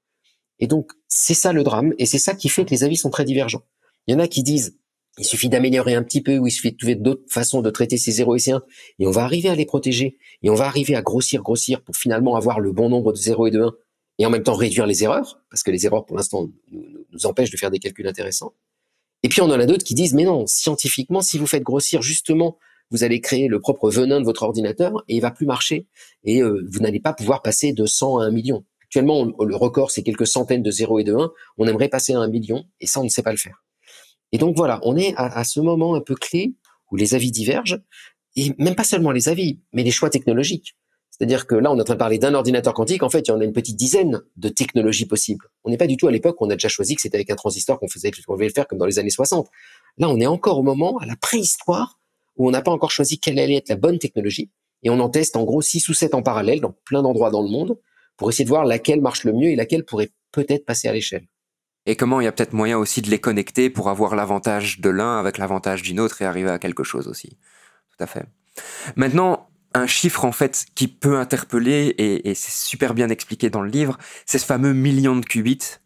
[0.59, 3.09] Et donc, c'est ça le drame, et c'est ça qui fait que les avis sont
[3.09, 3.63] très divergents.
[4.07, 4.77] Il y en a qui disent,
[5.17, 7.97] il suffit d'améliorer un petit peu, ou il suffit de trouver d'autres façons de traiter
[7.97, 8.63] ces 0 et ces 1,
[8.99, 11.95] et on va arriver à les protéger, et on va arriver à grossir, grossir, pour
[11.95, 13.73] finalement avoir le bon nombre de 0 et de 1,
[14.19, 17.51] et en même temps réduire les erreurs, parce que les erreurs, pour l'instant, nous, empêchent
[17.51, 18.53] de faire des calculs intéressants.
[19.23, 22.01] Et puis on en a d'autres qui disent, mais non, scientifiquement, si vous faites grossir
[22.01, 22.57] justement,
[22.89, 25.87] vous allez créer le propre venin de votre ordinateur et il va plus marcher,
[26.23, 28.65] et euh, vous n'allez pas pouvoir passer de 100 à 1 million.
[28.83, 31.31] Actuellement, le record, c'est quelques centaines de 0 et de 1.
[31.57, 33.63] On aimerait passer à 1 million, et ça, on ne sait pas le faire.
[34.31, 36.53] Et donc voilà, on est à, ce moment un peu clé
[36.91, 37.79] où les avis divergent,
[38.35, 40.75] et même pas seulement les avis, mais les choix technologiques.
[41.09, 43.03] C'est-à-dire que là, on est en train de parler d'un ordinateur quantique.
[43.03, 45.45] En fait, il y en a une petite dizaine de technologies possibles.
[45.63, 47.29] On n'est pas du tout à l'époque où on a déjà choisi que c'était avec
[47.29, 49.47] un transistor qu'on faisait, qu'on devait le faire comme dans les années 60.
[49.97, 51.99] Là, on est encore au moment, à la préhistoire,
[52.37, 54.49] où on n'a pas encore choisi quelle allait être la bonne technologie.
[54.83, 57.43] Et on en teste en gros six ou sept en parallèle dans plein d'endroits dans
[57.43, 57.77] le monde
[58.17, 61.27] pour essayer de voir laquelle marche le mieux et laquelle pourrait peut-être passer à l'échelle.
[61.85, 64.89] Et comment il y a peut-être moyen aussi de les connecter pour avoir l'avantage de
[64.89, 67.37] l'un avec l'avantage d'une autre et arriver à quelque chose aussi.
[67.97, 68.25] Tout à fait.
[68.95, 73.69] Maintenant, un chiffre en fait qui peut interpeller et, c'est super bien expliqué dans le
[73.69, 75.77] livre, c'est ce fameux million de qubits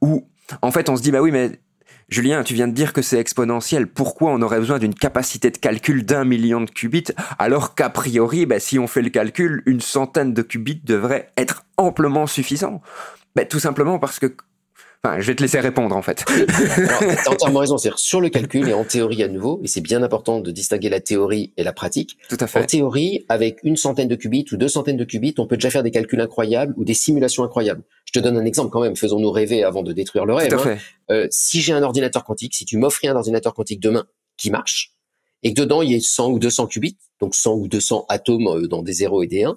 [0.00, 0.28] où
[0.60, 1.60] en fait on se dit bah oui mais
[2.08, 3.86] Julien, tu viens de dire que c'est exponentiel.
[3.86, 8.46] Pourquoi on aurait besoin d'une capacité de calcul d'un million de qubits alors qu'a priori,
[8.46, 12.80] bah, si on fait le calcul, une centaine de qubits devrait être amplement suffisant
[13.36, 14.34] bah, Tout simplement parce que
[15.04, 16.24] Enfin, je vais te laisser répondre en fait.
[16.28, 17.78] as entièrement raison.
[17.78, 20.88] C'est sur le calcul et en théorie à nouveau, et c'est bien important de distinguer
[20.88, 22.18] la théorie et la pratique.
[22.28, 22.58] Tout à fait.
[22.58, 25.70] En théorie, avec une centaine de qubits ou deux centaines de qubits, on peut déjà
[25.70, 27.82] faire des calculs incroyables ou des simulations incroyables.
[28.06, 28.96] Je te donne un exemple quand même.
[28.96, 30.48] Faisons-nous rêver avant de détruire le rêve.
[30.50, 30.76] Tout à hein.
[30.76, 30.78] fait.
[31.12, 34.94] Euh, si j'ai un ordinateur quantique, si tu m'offrais un ordinateur quantique demain qui marche
[35.44, 38.48] et que dedans il y ait 100 ou 200 qubits, donc 100 ou 200 atomes
[38.48, 39.56] euh, dans des 0 et des 1,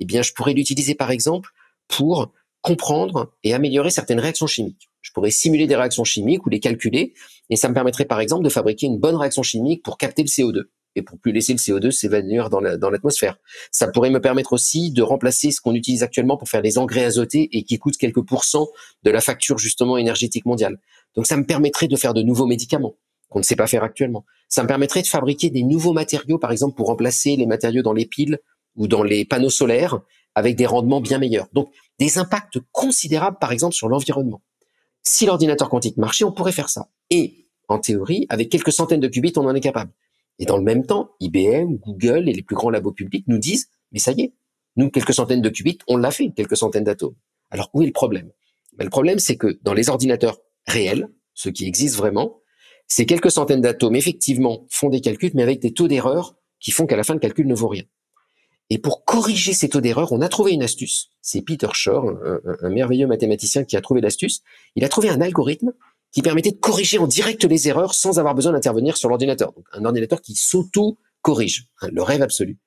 [0.00, 1.50] eh bien je pourrais l'utiliser par exemple
[1.88, 2.32] pour
[2.62, 4.90] comprendre et améliorer certaines réactions chimiques.
[5.00, 7.14] Je pourrais simuler des réactions chimiques ou les calculer,
[7.48, 10.28] et ça me permettrait par exemple de fabriquer une bonne réaction chimique pour capter le
[10.28, 10.64] CO2
[10.96, 13.38] et pour plus laisser le CO2 s'évanouir dans l'atmosphère.
[13.70, 17.04] ça pourrait me permettre aussi de remplacer ce qu'on utilise actuellement pour faire les engrais
[17.04, 18.68] azotés et qui coûtent quelques pourcents
[19.04, 20.78] de la facture justement énergétique mondiale.
[21.14, 22.96] Donc ça me permettrait de faire de nouveaux médicaments.
[23.28, 24.24] qu'on ne sait pas faire actuellement.
[24.48, 27.92] Ça me permettrait de fabriquer des nouveaux matériaux, par exemple, pour remplacer les matériaux dans
[27.92, 28.40] les piles
[28.74, 30.00] ou dans les panneaux solaires
[30.34, 31.48] avec des rendements bien meilleurs.
[31.52, 34.42] Donc, des impacts considérables, par exemple, sur l'environnement.
[35.02, 36.88] Si l'ordinateur quantique marchait, on pourrait faire ça.
[37.10, 39.92] Et, en théorie, avec quelques centaines de qubits, on en est capable.
[40.38, 43.68] Et dans le même temps, IBM, Google et les plus grands labos publics nous disent,
[43.92, 44.34] mais ça y est,
[44.76, 47.14] nous, quelques centaines de qubits, on l'a fait, quelques centaines d'atomes.
[47.50, 48.30] Alors, où est le problème?
[48.76, 52.40] Ben, Le problème, c'est que dans les ordinateurs réels, ceux qui existent vraiment,
[52.86, 56.86] ces quelques centaines d'atomes, effectivement, font des calculs, mais avec des taux d'erreur qui font
[56.86, 57.84] qu'à la fin, le calcul ne vaut rien.
[58.70, 61.10] Et pour corriger ces taux d'erreur, on a trouvé une astuce.
[61.20, 62.08] C'est Peter Shor,
[62.62, 64.42] un, merveilleux mathématicien qui a trouvé l'astuce.
[64.76, 65.72] Il a trouvé un algorithme
[66.12, 69.52] qui permettait de corriger en direct les erreurs sans avoir besoin d'intervenir sur l'ordinateur.
[69.72, 72.58] Un ordinateur qui s'auto-corrige, hein, le rêve absolu.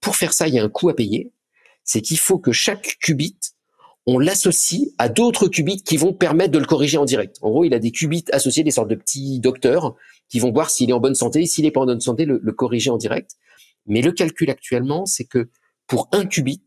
[0.00, 1.32] Pour faire ça, il y a un coût à payer.
[1.84, 3.38] C'est qu'il faut que chaque qubit,
[4.06, 7.38] on l'associe à d'autres qubits qui vont permettre de le corriger en direct.
[7.40, 9.94] En gros, il a des qubits associés, des sortes de petits docteurs
[10.28, 12.52] qui vont voir s'il est en bonne santé, s'il n'est pas en bonne santé, le
[12.52, 13.36] corriger en direct.
[13.86, 15.50] Mais le calcul actuellement, c'est que
[15.86, 16.62] pour un qubit,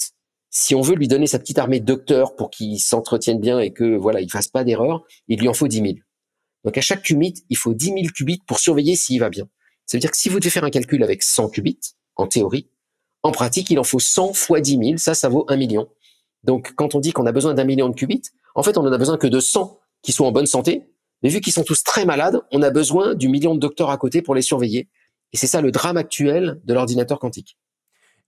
[0.49, 3.71] si on veut lui donner sa petite armée de docteurs pour qu'il s'entretienne bien et
[3.71, 5.93] que voilà, il fasse pas d'erreur, il lui en faut 10 000.
[6.63, 9.47] Donc à chaque qubit, il faut 10 000 qubits pour surveiller s'il va bien.
[9.85, 11.79] Ça veut dire que si vous devez faire un calcul avec 100 qubits,
[12.15, 12.67] en théorie,
[13.23, 15.87] en pratique, il en faut 100 fois 10 000, ça, ça vaut un million.
[16.43, 18.21] Donc quand on dit qu'on a besoin d'un million de qubits,
[18.55, 20.83] en fait, on en a besoin que de 100 qui sont en bonne santé,
[21.21, 23.97] mais vu qu'ils sont tous très malades, on a besoin du million de docteurs à
[23.97, 24.89] côté pour les surveiller.
[25.33, 27.57] Et c'est ça le drame actuel de l'ordinateur quantique.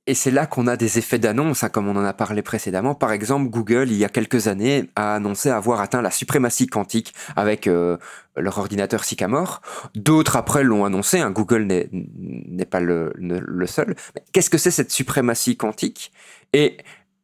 [0.08, 2.95] Et c'est là qu'on a des effets d'annonce, hein, comme on en a parlé précédemment.
[2.95, 7.14] Par exemple, Google, il y a quelques années, a annoncé avoir atteint la suprématie quantique
[7.36, 7.97] avec euh,
[8.36, 9.62] leur ordinateur Sycamore.
[9.93, 11.20] D'autres après l'ont annoncé.
[11.20, 11.30] Hein.
[11.30, 13.95] Google n'est pas le, le seul.
[14.34, 16.12] Qu'est-ce que c'est cette suprématie quantique?
[16.54, 16.78] Et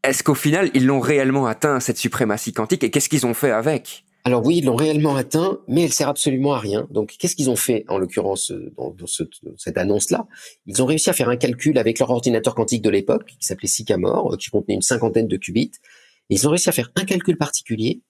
[0.03, 2.83] est-ce qu'au final, ils l'ont réellement atteint, cette suprématie quantique?
[2.83, 4.05] Et qu'est-ce qu'ils ont fait avec?
[4.23, 6.85] Alors oui, ils l'ont réellement atteint, mais elle sert absolument à rien.
[6.91, 8.93] Donc qu'est-ce qu'ils ont fait en l'occurrence euh, dans,
[9.57, 10.27] cette annonce-là?
[10.65, 13.69] Ils ont réussi à faire un calcul avec leur ordinateur quantique de l'époque, qui s'appelait
[13.69, 15.71] Sycamore, euh, qui contenait une cinquantaine de qubits.
[16.29, 18.01] Ils ont réussi à faire un calcul particulier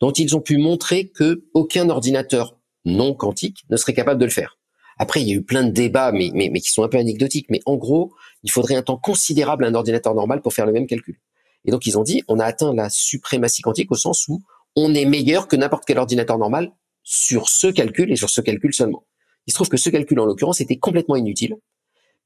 [0.00, 2.56] dont ils ont pu montrer que aucun ordinateur
[2.86, 4.58] non quantique ne serait capable de le faire.
[4.98, 6.96] Après, il y a eu plein de débats, mais, mais, mais qui sont un peu
[6.96, 7.48] anecdotiques.
[7.50, 8.14] Mais en gros,
[8.44, 11.18] il faudrait un temps considérable à un ordinateur normal pour faire le même calcul.
[11.66, 14.40] Et donc, ils ont dit, on a atteint la suprématie quantique au sens où
[14.76, 16.72] on est meilleur que n'importe quel ordinateur normal
[17.02, 19.06] sur ce calcul et sur ce calcul seulement.
[19.46, 21.56] Il se trouve que ce calcul, en l'occurrence, était complètement inutile,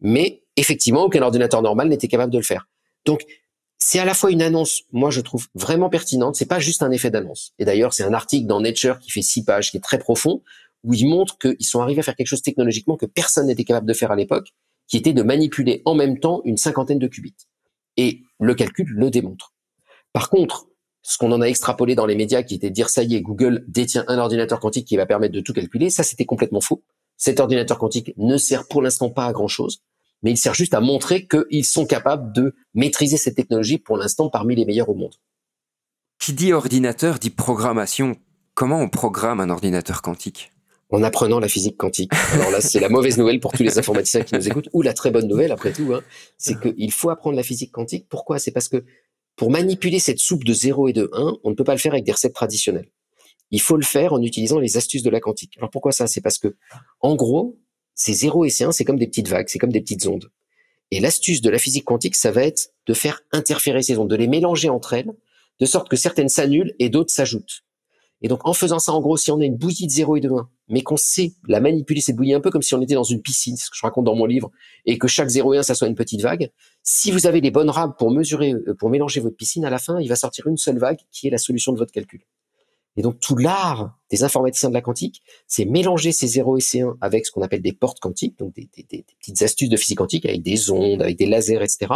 [0.01, 2.69] mais effectivement, aucun ordinateur normal n'était capable de le faire.
[3.05, 3.25] Donc,
[3.79, 6.91] c'est à la fois une annonce, moi je trouve vraiment pertinente, c'est pas juste un
[6.91, 7.55] effet d'annonce.
[7.59, 10.43] Et d'ailleurs, c'est un article dans Nature qui fait six pages, qui est très profond,
[10.85, 13.87] où ils montrent qu'ils sont arrivés à faire quelque chose technologiquement que personne n'était capable
[13.87, 14.53] de faire à l'époque,
[14.87, 17.37] qui était de manipuler en même temps une cinquantaine de qubits.
[17.97, 19.55] Et le calcul le démontre.
[20.13, 20.67] Par contre,
[21.03, 23.21] ce qu'on en a extrapolé dans les médias, qui était de dire ça y est,
[23.21, 26.83] Google détient un ordinateur quantique qui va permettre de tout calculer, ça c'était complètement faux.
[27.17, 29.83] Cet ordinateur quantique ne sert pour l'instant pas à grand chose,
[30.23, 34.29] mais il sert juste à montrer qu'ils sont capables de maîtriser cette technologie pour l'instant
[34.29, 35.15] parmi les meilleurs au monde.
[36.19, 38.17] Qui dit ordinateur dit programmation.
[38.55, 40.53] Comment on programme un ordinateur quantique?
[40.91, 42.11] En apprenant la physique quantique.
[42.33, 44.93] Alors là, c'est la mauvaise nouvelle pour tous les informaticiens qui nous écoutent, ou la
[44.93, 46.03] très bonne nouvelle après tout, hein,
[46.37, 48.07] c'est qu'il faut apprendre la physique quantique.
[48.09, 48.39] Pourquoi?
[48.39, 48.85] C'est parce que
[49.41, 51.95] pour manipuler cette soupe de 0 et de 1, on ne peut pas le faire
[51.95, 52.91] avec des recettes traditionnelles.
[53.51, 55.57] Il faut le faire en utilisant les astuces de la quantique.
[55.57, 56.07] Alors pourquoi ça?
[56.07, 56.57] C'est parce que,
[57.01, 57.59] en gros,
[57.95, 60.31] ces 0 et ces 1, c'est comme des petites vagues, c'est comme des petites ondes.
[60.91, 64.15] Et l'astuce de la physique quantique, ça va être de faire interférer ces ondes, de
[64.15, 65.11] les mélanger entre elles,
[65.59, 67.65] de sorte que certaines s'annulent et d'autres s'ajoutent.
[68.23, 70.21] Et donc, en faisant ça, en gros, si on a une bouillie de 0 et
[70.21, 72.95] de 1, mais qu'on sait la manipuler, cette bouillie, un peu comme si on était
[72.95, 74.51] dans une piscine, ce que je raconte dans mon livre,
[74.85, 76.51] et que chaque 0 et 1, ça soit une petite vague,
[76.83, 79.79] si vous avez les bonnes rames pour mesurer, euh, pour mélanger votre piscine, à la
[79.79, 82.21] fin, il va sortir une seule vague qui est la solution de votre calcul.
[82.97, 86.83] Et donc, tout l'art des informaticiens de la quantique, c'est mélanger ces 0 et ces
[86.83, 89.77] 1 avec ce qu'on appelle des portes quantiques, donc des, des, des petites astuces de
[89.77, 91.89] physique quantique avec des ondes, avec des lasers, etc.,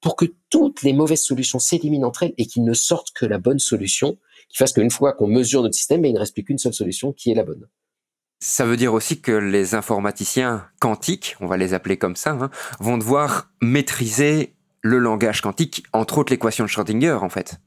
[0.00, 3.38] pour que toutes les mauvaises solutions s'éliminent entre elles et qu'il ne sorte que la
[3.38, 4.16] bonne solution,
[4.50, 7.12] qui fasse qu'une fois qu'on mesure notre système, il ne reste plus qu'une seule solution
[7.12, 7.66] qui est la bonne.
[8.40, 12.50] Ça veut dire aussi que les informaticiens quantiques, on va les appeler comme ça, hein,
[12.80, 17.60] vont devoir maîtriser le langage quantique, entre autres l'équation de Schrödinger en fait.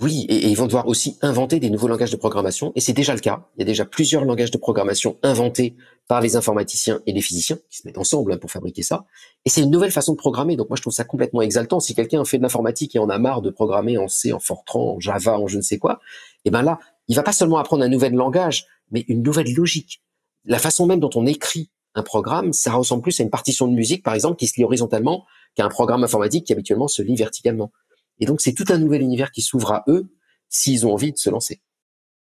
[0.00, 3.12] Oui, et, ils vont devoir aussi inventer des nouveaux langages de programmation, et c'est déjà
[3.12, 3.44] le cas.
[3.56, 5.74] Il y a déjà plusieurs langages de programmation inventés
[6.08, 9.04] par les informaticiens et les physiciens qui se mettent ensemble hein, pour fabriquer ça.
[9.44, 10.56] Et c'est une nouvelle façon de programmer.
[10.56, 11.80] Donc moi, je trouve ça complètement exaltant.
[11.80, 14.94] Si quelqu'un fait de l'informatique et en a marre de programmer en C, en Fortran,
[14.94, 16.00] en Java, en je ne sais quoi,
[16.44, 16.78] et eh ben là,
[17.08, 20.02] il va pas seulement apprendre un nouvel langage, mais une nouvelle logique.
[20.44, 23.74] La façon même dont on écrit un programme, ça ressemble plus à une partition de
[23.74, 27.16] musique, par exemple, qui se lit horizontalement qu'à un programme informatique qui habituellement se lit
[27.16, 27.72] verticalement.
[28.20, 30.06] Et donc, c'est tout un nouvel univers qui s'ouvre à eux
[30.48, 31.60] s'ils ont envie de se lancer.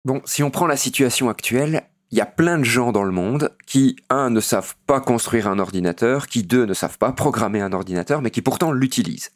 [0.06, 3.12] Bon, si on prend la situation actuelle, il y a plein de gens dans le
[3.12, 7.62] monde qui, un, ne savent pas construire un ordinateur, qui, deux, ne savent pas programmer
[7.62, 9.32] un ordinateur, mais qui pourtant l'utilisent.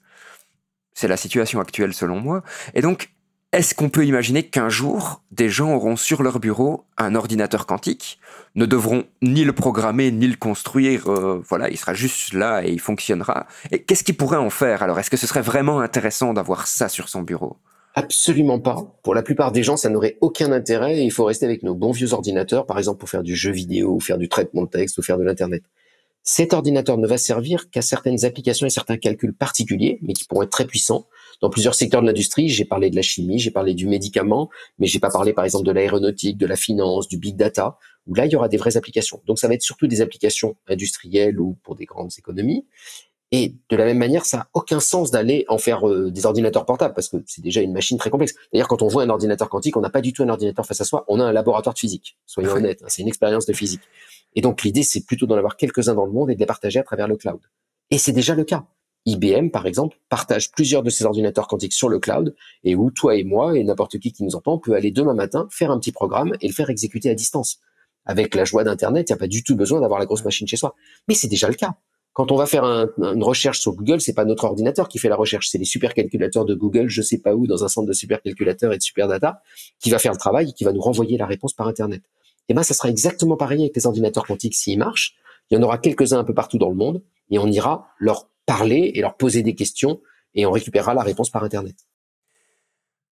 [0.94, 2.44] C'est la situation actuelle selon moi.
[2.74, 3.13] Et donc,
[3.54, 8.20] est-ce qu'on peut imaginer qu'un jour, des gens auront sur leur bureau un ordinateur quantique,
[8.56, 12.72] ne devront ni le programmer ni le construire, euh, voilà, il sera juste là et
[12.72, 13.46] il fonctionnera.
[13.72, 14.98] Et qu'est-ce qu'ils pourraient en faire alors?
[14.98, 17.58] Est-ce que ce serait vraiment intéressant d'avoir ça sur son bureau?
[17.94, 18.84] Absolument pas.
[19.04, 21.76] Pour la plupart des gens, ça n'aurait aucun intérêt et il faut rester avec nos
[21.76, 24.70] bons vieux ordinateurs, par exemple pour faire du jeu vidéo, ou faire du traitement de
[24.70, 25.64] texte, ou faire de l'Internet.
[26.24, 30.42] Cet ordinateur ne va servir qu'à certaines applications et certains calculs particuliers, mais qui pourront
[30.42, 31.06] être très puissants.
[31.44, 34.88] Dans plusieurs secteurs de l'industrie, j'ai parlé de la chimie, j'ai parlé du médicament, mais
[34.88, 37.78] j'ai pas parlé par exemple de l'aéronautique, de la finance, du big data,
[38.08, 39.22] où là il y aura des vraies applications.
[39.26, 42.66] Donc ça va être surtout des applications industrielles ou pour des grandes économies.
[43.34, 46.66] Et de la même manière, ça n'a aucun sens d'aller en faire euh, des ordinateurs
[46.66, 48.36] portables parce que c'est déjà une machine très complexe.
[48.54, 50.80] D'ailleurs, quand on voit un ordinateur quantique, on n'a pas du tout un ordinateur face
[50.80, 52.18] à soi, on a un laboratoire de physique.
[52.26, 53.82] Soyons honnêtes, hein, c'est une expérience de physique.
[54.34, 56.80] Et donc l'idée, c'est plutôt d'en avoir quelques-uns dans le monde et de les partager
[56.80, 57.42] à travers le cloud.
[57.92, 58.64] Et c'est déjà le cas.
[59.06, 63.16] IBM, par exemple, partage plusieurs de ses ordinateurs quantiques sur le cloud et où toi
[63.16, 65.92] et moi et n'importe qui qui nous entend peut aller demain matin faire un petit
[65.92, 67.60] programme et le faire exécuter à distance.
[68.06, 70.48] Avec la joie d'Internet, il n'y a pas du tout besoin d'avoir la grosse machine
[70.48, 70.76] chez soi.
[71.08, 71.76] Mais c'est déjà le cas.
[72.14, 75.16] Quand on va faire une recherche sur Google, c'est pas notre ordinateur qui fait la
[75.16, 78.72] recherche, c'est les supercalculateurs de Google, je sais pas où, dans un centre de supercalculateurs
[78.72, 79.42] et de superdata,
[79.80, 82.02] qui va faire le travail et qui va nous renvoyer la réponse par Internet.
[82.04, 85.16] Et eh ben, ça sera exactement pareil avec les ordinateurs quantiques s'ils marchent.
[85.50, 87.02] Il y en aura quelques-uns un peu partout dans le monde
[87.32, 90.02] et on ira leur parler et leur poser des questions
[90.36, 91.76] et on récupérera la réponse par Internet.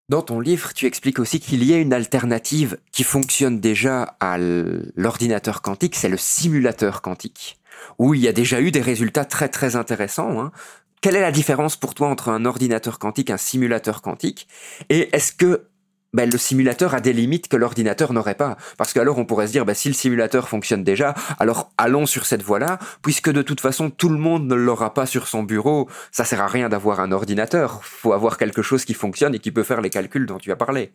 [0.10, 4.38] Dans ton livre, tu expliques aussi qu'il y a une alternative qui fonctionne déjà à
[4.38, 7.60] l'ordinateur quantique, c'est le simulateur quantique,
[7.98, 10.42] où il y a déjà eu des résultats très très intéressants.
[10.42, 10.52] Hein.
[11.00, 14.50] Quelle est la différence pour toi entre un ordinateur quantique et un simulateur quantique?
[14.90, 15.68] Et est-ce que
[16.14, 18.58] ben, le simulateur a des limites que l'ordinateur n'aurait pas.
[18.78, 22.26] Parce qu'alors on pourrait se dire, ben, si le simulateur fonctionne déjà, alors allons sur
[22.26, 25.88] cette voie-là, puisque de toute façon tout le monde ne l'aura pas sur son bureau,
[26.12, 29.52] ça sert à rien d'avoir un ordinateur, faut avoir quelque chose qui fonctionne et qui
[29.52, 30.92] peut faire les calculs dont tu as parlé.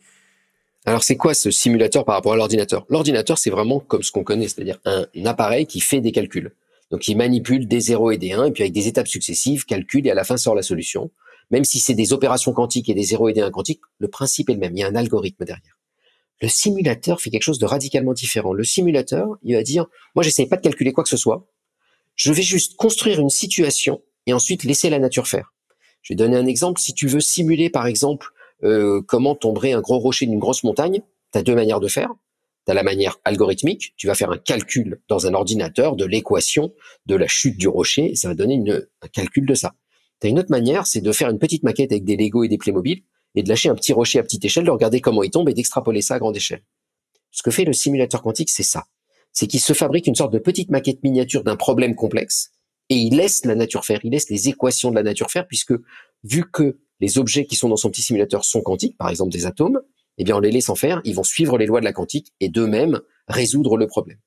[0.85, 2.85] Alors c'est quoi ce simulateur par rapport à l'ordinateur?
[2.89, 6.51] L'ordinateur c'est vraiment comme ce qu'on connaît, c'est-à-dire un appareil qui fait des calculs.
[6.91, 10.07] Donc il manipule des 0 et des 1, et puis avec des étapes successives, calcule
[10.07, 11.11] et à la fin sort la solution
[11.51, 14.49] même si c'est des opérations quantiques et des 0 et des 1 quantiques, le principe
[14.49, 14.75] est le même.
[14.75, 15.77] Il y a un algorithme derrière.
[16.41, 18.53] Le simulateur fait quelque chose de radicalement différent.
[18.53, 21.47] Le simulateur, il va dire, moi, j'essaie pas de calculer quoi que ce soit.
[22.15, 25.53] Je vais juste construire une situation et ensuite laisser la nature faire.
[26.01, 26.79] Je vais donner un exemple.
[26.79, 28.27] Si tu veux simuler, par exemple,
[28.63, 32.09] euh, comment tomberait un gros rocher d'une grosse montagne, tu as deux manières de faire.
[32.65, 36.73] Tu as la manière algorithmique, tu vas faire un calcul dans un ordinateur de l'équation
[37.05, 38.61] de la chute du rocher, et ça va donner
[39.01, 39.73] un calcul de ça.
[40.19, 42.57] T'as une autre manière, c'est de faire une petite maquette avec des Lego et des
[42.57, 43.03] Playmobil
[43.35, 45.53] et de lâcher un petit rocher à petite échelle, de regarder comment il tombe et
[45.53, 46.63] d'extrapoler ça à grande échelle.
[47.31, 48.85] Ce que fait le simulateur quantique, c'est ça.
[49.31, 52.51] C'est qu'il se fabrique une sorte de petite maquette miniature d'un problème complexe
[52.89, 55.73] et il laisse la nature faire, il laisse les équations de la nature faire puisque
[56.23, 59.45] vu que les objets qui sont dans son petit simulateur sont quantiques, par exemple des
[59.45, 59.81] atomes,
[60.17, 62.49] eh bien, en les laissant faire, ils vont suivre les lois de la quantique et
[62.49, 64.17] d'eux-mêmes résoudre le problème.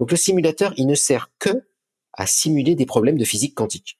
[0.00, 1.50] Donc, le simulateur, il ne sert que
[2.12, 3.99] à simuler des problèmes de physique quantique.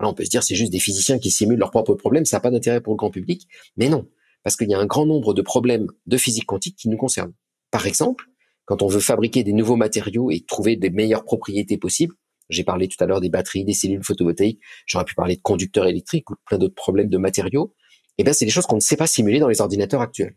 [0.00, 2.36] Là, on peut se dire c'est juste des physiciens qui simulent leurs propres problèmes, ça
[2.36, 3.46] n'a pas d'intérêt pour le grand public.
[3.76, 4.08] Mais non,
[4.42, 7.34] parce qu'il y a un grand nombre de problèmes de physique quantique qui nous concernent.
[7.70, 8.24] Par exemple,
[8.64, 12.14] quand on veut fabriquer des nouveaux matériaux et trouver des meilleures propriétés possibles,
[12.48, 15.86] j'ai parlé tout à l'heure des batteries, des cellules photovoltaïques, j'aurais pu parler de conducteurs
[15.86, 17.74] électriques ou plein d'autres problèmes de matériaux.
[18.18, 20.36] Eh bien, c'est des choses qu'on ne sait pas simuler dans les ordinateurs actuels.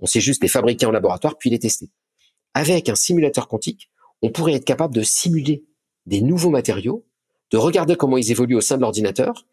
[0.00, 1.90] On sait juste les fabriquer en laboratoire puis les tester.
[2.54, 3.90] Avec un simulateur quantique,
[4.22, 5.64] on pourrait être capable de simuler
[6.06, 7.06] des nouveaux matériaux
[7.52, 9.46] de regarder comment ils évoluent au sein de l'ordinateur,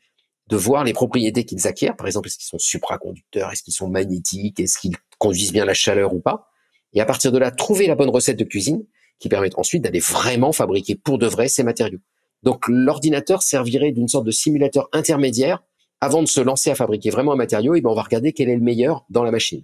[0.47, 3.89] de voir les propriétés qu'ils acquièrent, par exemple, est-ce qu'ils sont supraconducteurs, est-ce qu'ils sont
[3.89, 6.50] magnétiques, est-ce qu'ils conduisent bien la chaleur ou pas,
[6.93, 8.84] et à partir de là, trouver la bonne recette de cuisine
[9.20, 12.00] qui permet ensuite d'aller vraiment fabriquer pour de vrai ces matériaux.
[12.41, 15.62] Donc l'ordinateur servirait d'une sorte de simulateur intermédiaire
[16.02, 18.50] avant de se lancer à fabriquer vraiment un matériau, et ben on va regarder quel
[18.50, 19.62] est le meilleur dans la machine.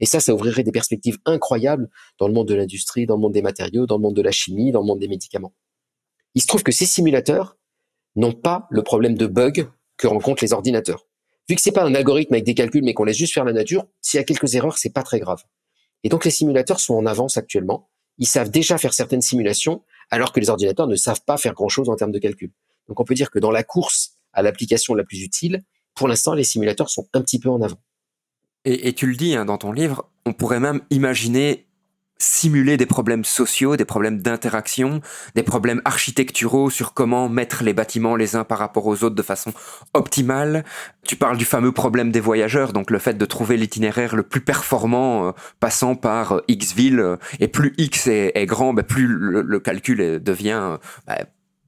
[0.00, 3.32] Et ça, ça ouvrirait des perspectives incroyables dans le monde de l'industrie, dans le monde
[3.32, 5.54] des matériaux, dans le monde de la chimie, dans le monde des médicaments.
[6.34, 7.56] Il se trouve que ces simulateurs,
[8.16, 11.06] n'ont pas le problème de bug que rencontrent les ordinateurs.
[11.48, 13.52] Vu que c'est pas un algorithme avec des calculs, mais qu'on laisse juste faire la
[13.52, 15.42] nature, s'il y a quelques erreurs, c'est pas très grave.
[16.04, 17.90] Et donc les simulateurs sont en avance actuellement.
[18.18, 21.88] Ils savent déjà faire certaines simulations, alors que les ordinateurs ne savent pas faire grand-chose
[21.88, 22.52] en termes de calcul.
[22.88, 26.34] Donc on peut dire que dans la course à l'application la plus utile, pour l'instant,
[26.34, 27.80] les simulateurs sont un petit peu en avant.
[28.64, 31.66] Et, tu le dis hein, dans ton livre, on pourrait même imaginer
[32.20, 35.00] simuler des problèmes sociaux, des problèmes d'interaction,
[35.34, 39.22] des problèmes architecturaux sur comment mettre les bâtiments les uns par rapport aux autres de
[39.22, 39.52] façon
[39.94, 40.64] optimale.
[41.06, 44.42] Tu parles du fameux problème des voyageurs, donc le fait de trouver l'itinéraire le plus
[44.42, 49.06] performant euh, passant par euh, X villes, euh, et plus X est, grand, bah, plus
[49.06, 51.18] le, calcul devient bah,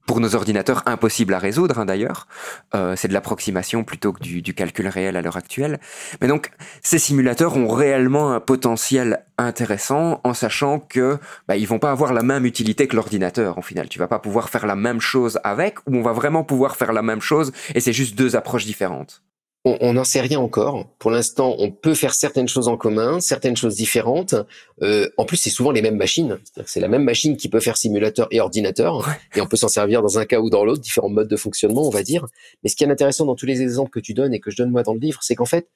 [0.05, 2.27] pour nos ordinateurs impossible à résoudre hein, d'ailleurs.
[2.75, 5.79] Euh, c'est de l'approximation plutôt que du, calcul réel à l'heure actuelle.
[6.21, 6.51] Mais donc
[6.81, 12.13] ces simulateurs ont réellement un potentiel intéressant en sachant que bah, ils vont pas avoir
[12.13, 13.89] la même utilité que l'ordinateur en final.
[13.89, 16.93] Tu vas pas pouvoir faire la même chose avec ou on va vraiment pouvoir faire
[16.93, 19.21] la même chose et c'est juste deux approches différentes
[19.65, 20.89] on n'en sait rien encore.
[20.99, 24.35] Pour l'instant, on peut faire certaines choses en commun, certaines choses différentes.
[24.81, 26.37] Euh, en plus, c'est souvent les mêmes machines.
[26.65, 30.01] C'est la même machine qui peut faire simulateur et ordinateur, et on peut s'en servir
[30.01, 32.27] dans un cas ou dans l'autre, différents modes de fonctionnement, on va dire.
[32.61, 34.57] Mais ce qui est intéressant dans tous les exemples que tu donnes et que je
[34.57, 35.69] donne moi dans le livre, c'est qu'en fait,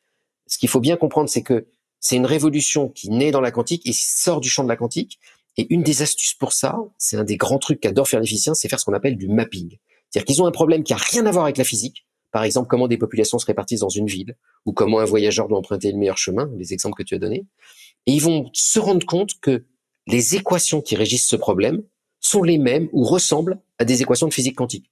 [0.47, 1.67] ce qu'il faut bien comprendre, c'est que
[2.01, 5.19] c'est une révolution qui naît dans la quantique et sort du champ de la quantique.
[5.55, 8.53] Et une des astuces pour ça, c'est un des grands trucs qu'adorent faire les physiciens,
[8.53, 9.77] c'est faire ce qu'on appelle du mapping.
[10.09, 12.06] C'est-à-dire qu'ils ont un problème qui a rien à voir avec la physique
[12.37, 14.35] par exemple, comment des populations se répartissent dans une ville,
[14.67, 17.47] ou comment un voyageur doit emprunter le meilleur chemin, les exemples que tu as donnés.
[18.05, 19.65] Et ils vont se rendre compte que
[20.05, 21.81] les équations qui régissent ce problème
[22.19, 24.91] sont les mêmes ou ressemblent à des équations de physique quantique.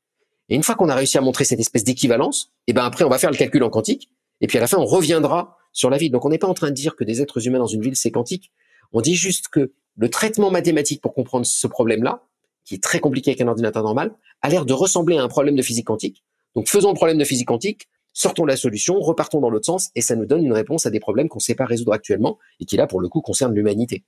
[0.50, 3.06] Et une fois qu'on a réussi à montrer cette espèce d'équivalence, et eh ben après
[3.06, 4.10] on va faire le calcul en quantique,
[4.42, 6.12] et puis à la fin on reviendra sur la ville.
[6.12, 7.96] Donc on n'est pas en train de dire que des êtres humains dans une ville
[7.96, 8.52] c'est quantique.
[8.92, 12.24] On dit juste que le traitement mathématique pour comprendre ce problème-là,
[12.64, 15.56] qui est très compliqué avec un ordinateur normal, a l'air de ressembler à un problème
[15.56, 16.24] de physique quantique.
[16.56, 20.02] Donc faisons le problème de physique quantique, sortons la solution, repartons dans l'autre sens, et
[20.02, 22.66] ça nous donne une réponse à des problèmes qu'on ne sait pas résoudre actuellement, et
[22.66, 24.04] qui là, pour le coup, concernent l'humanité.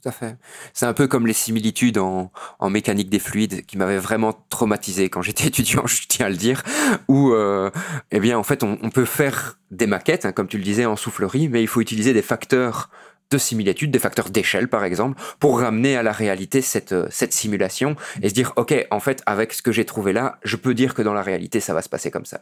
[0.00, 0.36] Tout à fait.
[0.74, 2.30] C'est un peu comme les similitudes en,
[2.70, 6.62] mécanique des fluides qui m'avaient vraiment traumatisé quand j'étais étudiant, je tiens à le dire,
[7.08, 7.70] où, euh,
[8.12, 10.96] eh bien, en fait, on, peut faire des maquettes, hein, comme tu le disais, en
[10.96, 12.90] soufflerie, mais il faut utiliser des facteurs
[13.30, 17.32] de similitude, des facteurs d'échelle par exemple, pour ramener à la réalité cette, euh, cette
[17.32, 20.74] simulation et se dire, OK, en fait, avec ce que j'ai trouvé là, je peux
[20.74, 22.40] dire que dans la réalité, ça va se passer comme ça.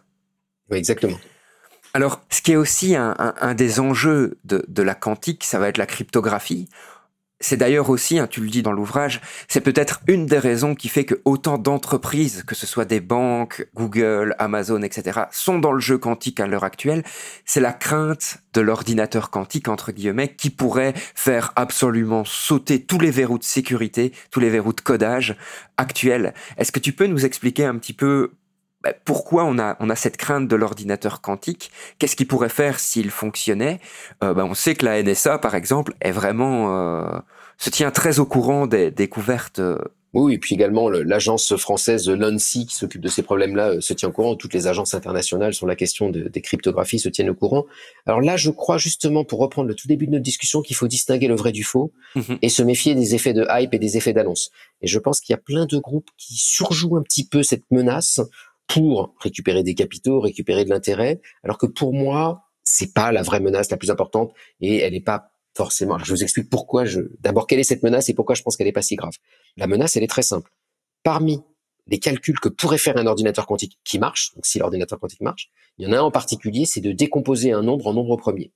[0.71, 1.19] Oui, exactement.
[1.95, 5.69] Alors, ce qui est aussi un, un, des enjeux de, de la quantique, ça va
[5.69, 6.69] être la cryptographie.
[7.39, 10.89] C'est d'ailleurs aussi, hein, tu le dis dans l'ouvrage, c'est peut-être une des raisons qui
[10.89, 15.81] fait que autant d'entreprises, que ce soit des banques, Google, Amazon, etc., sont dans le
[15.81, 17.03] jeu quantique à l'heure actuelle.
[17.45, 23.11] C'est la crainte de l'ordinateur quantique, entre guillemets, qui pourrait faire absolument sauter tous les
[23.11, 25.37] verrous de sécurité, tous les verrous de codage
[25.77, 26.33] actuels.
[26.57, 28.33] Est-ce que tu peux nous expliquer un petit peu
[29.05, 31.71] pourquoi on a, on a cette crainte de l'ordinateur quantique?
[31.99, 33.81] Qu'est-ce qu'il pourrait faire s'il fonctionnait?
[34.23, 37.19] Euh, bah, On sait que la NSA, par exemple, est vraiment euh,
[37.59, 39.59] se tient très au courant des découvertes.
[39.59, 39.79] Euh.
[40.13, 44.13] Oui, et puis également l'agence française l'ANSI qui s'occupe de ces problèmes-là se tient au
[44.13, 44.35] courant.
[44.35, 47.67] Toutes les agences internationales sur la question des cryptographies se tiennent au courant.
[48.07, 50.89] Alors là, je crois justement, pour reprendre le tout début de notre discussion, qu'il faut
[50.89, 53.99] distinguer le vrai du faux mmh et se méfier des effets de hype et des
[53.99, 54.51] effets d'annonce.
[54.81, 57.65] Et je pense qu'il y a plein de groupes qui surjouent un petit peu cette
[57.71, 58.21] menace
[58.67, 63.41] pour récupérer des capitaux, récupérer de l'intérêt, alors que pour moi, c'est pas la vraie
[63.41, 65.95] menace la plus importante et elle n'est pas forcément.
[65.95, 67.01] Alors je vous explique pourquoi je.
[67.21, 69.15] D'abord, quelle est cette menace et pourquoi je pense qu'elle n'est pas si grave.
[69.57, 70.51] La menace, elle est très simple.
[71.03, 71.41] Parmi
[71.87, 75.51] les calculs que pourrait faire un ordinateur quantique qui marche, donc si l'ordinateur quantique marche,
[75.79, 78.53] il y en a un en particulier, c'est de décomposer un nombre en nombre premier.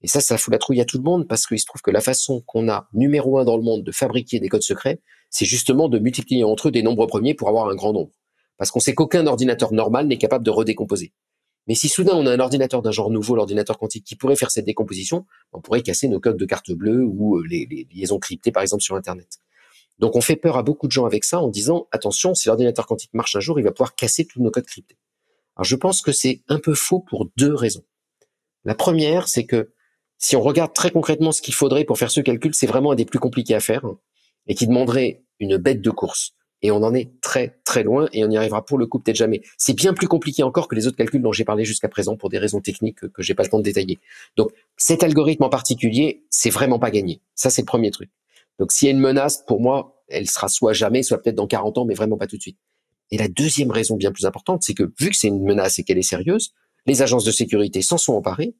[0.00, 1.90] Et ça, ça fout la trouille à tout le monde parce qu'il se trouve que
[1.90, 5.44] la façon qu'on a numéro un dans le monde de fabriquer des codes secrets, c'est
[5.44, 8.12] justement de multiplier entre eux des nombres premiers pour avoir un grand nombre
[8.56, 11.12] parce qu'on sait qu'aucun ordinateur normal n'est capable de redécomposer.
[11.66, 14.50] Mais si soudain on a un ordinateur d'un genre nouveau, l'ordinateur quantique, qui pourrait faire
[14.50, 18.52] cette décomposition, on pourrait casser nos codes de carte bleue ou euh, les, liaisons cryptées,
[18.52, 19.38] par exemple, sur Internet.
[19.98, 22.86] Donc on fait peur à beaucoup de gens avec ça en disant, attention, si l'ordinateur
[22.86, 24.98] quantique marche un jour, il va pouvoir casser tous nos codes cryptés.
[25.56, 27.84] Alors je pense que c'est un peu faux pour deux raisons.
[28.64, 29.72] La première, c'est que
[30.18, 32.94] si on regarde très concrètement ce qu'il faudrait pour faire ce calcul, c'est vraiment un
[32.96, 33.98] des plus compliqués à faire hein,
[34.46, 36.34] et qui demanderait une bête de course
[36.64, 39.16] et on en est très très loin et on y arrivera pour le coup peut-être
[39.16, 39.42] jamais.
[39.58, 42.30] C'est bien plus compliqué encore que les autres calculs dont j'ai parlé jusqu'à présent pour
[42.30, 44.00] des raisons techniques que, j'ai pas le temps de détailler.
[44.38, 47.20] Donc cet algorithme en particulier, c'est vraiment pas gagné.
[47.34, 48.10] Ça c'est le premier truc.
[48.58, 51.46] Donc s'il y a une menace, pour moi, elle sera soit jamais, soit peut-être dans
[51.46, 52.58] 40 ans, mais vraiment pas tout de suite.
[53.10, 55.84] Et la deuxième raison bien plus importante, c'est que vu que c'est une menace et
[55.84, 56.54] qu'elle est sérieuse,
[56.86, 58.54] les agences de sécurité s'en sont emparées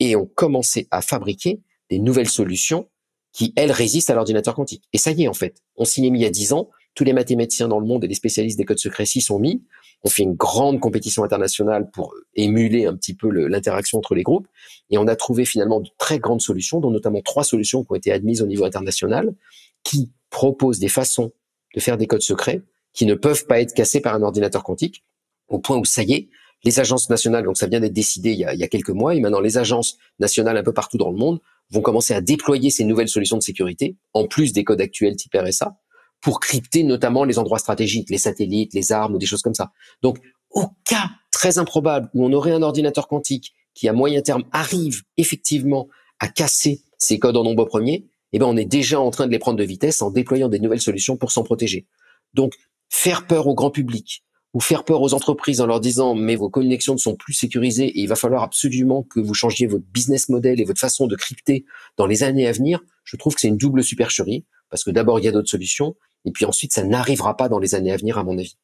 [0.00, 2.88] et ont commencé à fabriquer des nouvelles solutions
[3.32, 4.88] qui, elles, résistent à l'ordinateur quantique.
[4.92, 5.62] Et ça y est, en fait.
[5.76, 8.04] On s'y est mis il y a 10 ans tous les mathématiciens dans le monde
[8.04, 9.62] et les spécialistes des codes secrets s'y sont mis.
[10.04, 14.46] On fait une grande compétition internationale pour émuler un petit peu l'interaction entre les groupes.
[14.90, 17.94] Et on a trouvé finalement de très grandes solutions, dont notamment trois solutions qui ont
[17.96, 19.34] été admises au niveau international,
[19.82, 21.32] qui proposent des façons
[21.74, 25.04] de faire des codes secrets qui ne peuvent pas être cassés par un ordinateur quantique,
[25.48, 26.28] au point où ça y est,
[26.62, 28.90] les agences nationales, donc ça vient d'être décidé il y, a, il y a quelques
[28.90, 31.40] mois, et maintenant les agences nationales un peu partout dans le monde
[31.70, 35.34] vont commencer à déployer ces nouvelles solutions de sécurité, en plus des codes actuels type
[35.34, 35.76] RSA,
[36.24, 39.72] pour crypter notamment les endroits stratégiques, les satellites, les armes ou des choses comme ça.
[40.02, 40.18] Donc,
[40.50, 45.02] au cas très improbable où on aurait un ordinateur quantique qui, à moyen terme, arrive
[45.18, 45.86] effectivement
[46.20, 49.32] à casser ces codes en nombre premier, eh ben, on est déjà en train de
[49.32, 51.86] les prendre de vitesse en déployant des nouvelles solutions pour s'en protéger.
[52.32, 52.54] Donc,
[52.88, 56.48] faire peur au grand public ou faire peur aux entreprises en leur disant mais vos
[56.48, 60.30] connexions ne sont plus sécurisées et il va falloir absolument que vous changiez votre business
[60.30, 61.66] model et votre façon de crypter
[61.98, 65.18] dans les années à venir, je trouve que c'est une double supercherie parce que d'abord
[65.18, 67.96] il y a d'autres solutions et puis ensuite, ça n'arrivera pas dans les années à
[67.96, 68.56] venir, à mon avis.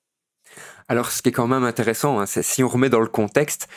[0.89, 3.69] Alors, ce qui est quand même intéressant, hein, c'est si on remet dans le contexte,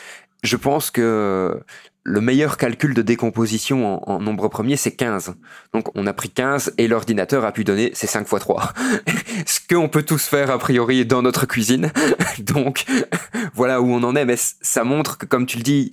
[0.42, 1.62] je pense que
[2.04, 5.34] le meilleur calcul de décomposition en, nombre premier, c'est 15.
[5.72, 8.72] Donc on a pris 15 et l'ordinateur a pu donner c'est 5 fois 3.
[9.46, 11.90] Ce qu'on peut tous faire a priori dans notre cuisine.
[12.40, 12.84] Donc
[13.54, 14.26] voilà où on en est.
[14.26, 15.92] Mais ça montre que, comme tu le dis,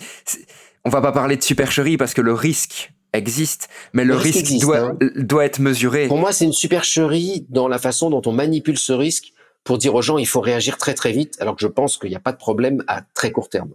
[0.83, 4.79] on va pas parler de supercherie parce que le risque existe, mais le, risque, doit,
[4.79, 4.97] hein?
[5.15, 6.07] doit être mesuré.
[6.07, 9.33] Pour moi, c'est une supercherie dans la façon dont on manipule ce risque
[9.63, 12.09] pour dire aux gens il faut réagir très très vite, alors que je pense qu'il
[12.09, 13.71] n'y a pas de problème à très court terme.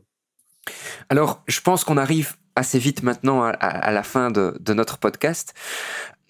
[1.09, 5.55] Alors, je pense qu'on arrive assez vite maintenant à, la fin de, notre podcast.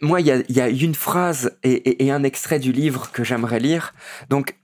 [0.03, 3.95] Moi, il y a, une phrase et, et, un extrait du livre que j'aimerais lire.
[4.29, 4.57] Donc,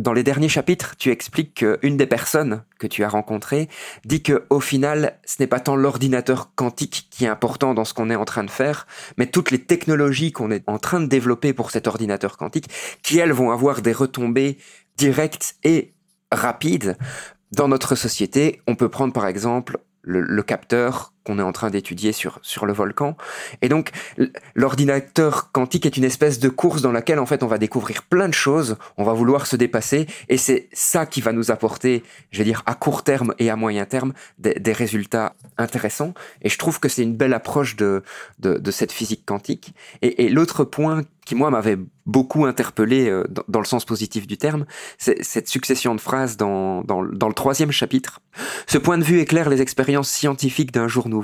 [0.00, 3.68] dans les derniers chapitres, tu expliques qu'une des personnes que tu as rencontrées
[4.06, 7.92] dit que au final, ce n'est pas tant l'ordinateur quantique qui est important dans ce
[7.92, 8.86] qu'on est en train de faire,
[9.18, 12.70] mais toutes les technologies qu'on est en train de développer pour cet ordinateur quantique,
[13.02, 14.56] qui elles vont avoir des retombées
[14.96, 15.92] directes et
[16.32, 16.96] rapides
[17.52, 18.62] dans notre société.
[18.66, 22.72] On peut prendre par exemple le, capteur qu'on est en train d'étudier sur, sur le
[22.72, 23.16] volcan.
[23.62, 23.90] Et donc,
[24.54, 28.28] l'ordinateur quantique est une espèce de course dans laquelle, en fait, on va découvrir plein
[28.28, 32.02] de choses, on va vouloir se dépasser, et c'est ça qui va nous apporter,
[32.32, 36.14] je vais dire, à court terme et à moyen terme, des, résultats intéressants.
[36.42, 38.02] Et je trouve que c'est une belle approche de,
[38.40, 39.74] de, cette physique quantique.
[40.02, 44.64] Et, l'autre point qui, moi, m'avait beaucoup interpellé euh, dans, le sens positif du terme,
[44.98, 48.20] c'est cette succession de phrases dans, dans, dans le troisième chapitre.
[48.66, 51.19] Ce point de vue éclaire les expériences scientifiques d'un jour nouveau.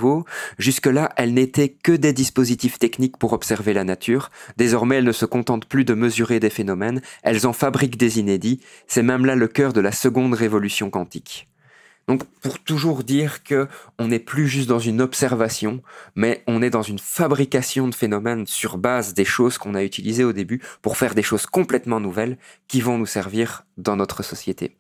[0.59, 4.30] Jusque-là, elles n'étaient que des dispositifs techniques pour observer la nature.
[4.57, 8.61] Désormais, elles ne se contentent plus de mesurer des phénomènes, elles en fabriquent des inédits.
[8.86, 11.49] C'est même là le cœur de la seconde révolution quantique.
[12.09, 13.66] Donc, pour toujours dire que
[13.99, 15.82] on n'est plus juste dans une observation,
[16.14, 20.22] mais on est dans une fabrication de phénomènes sur base des choses qu'on a utilisées
[20.22, 22.38] au début pour faire des choses complètement nouvelles
[22.68, 24.76] qui vont nous servir dans notre société.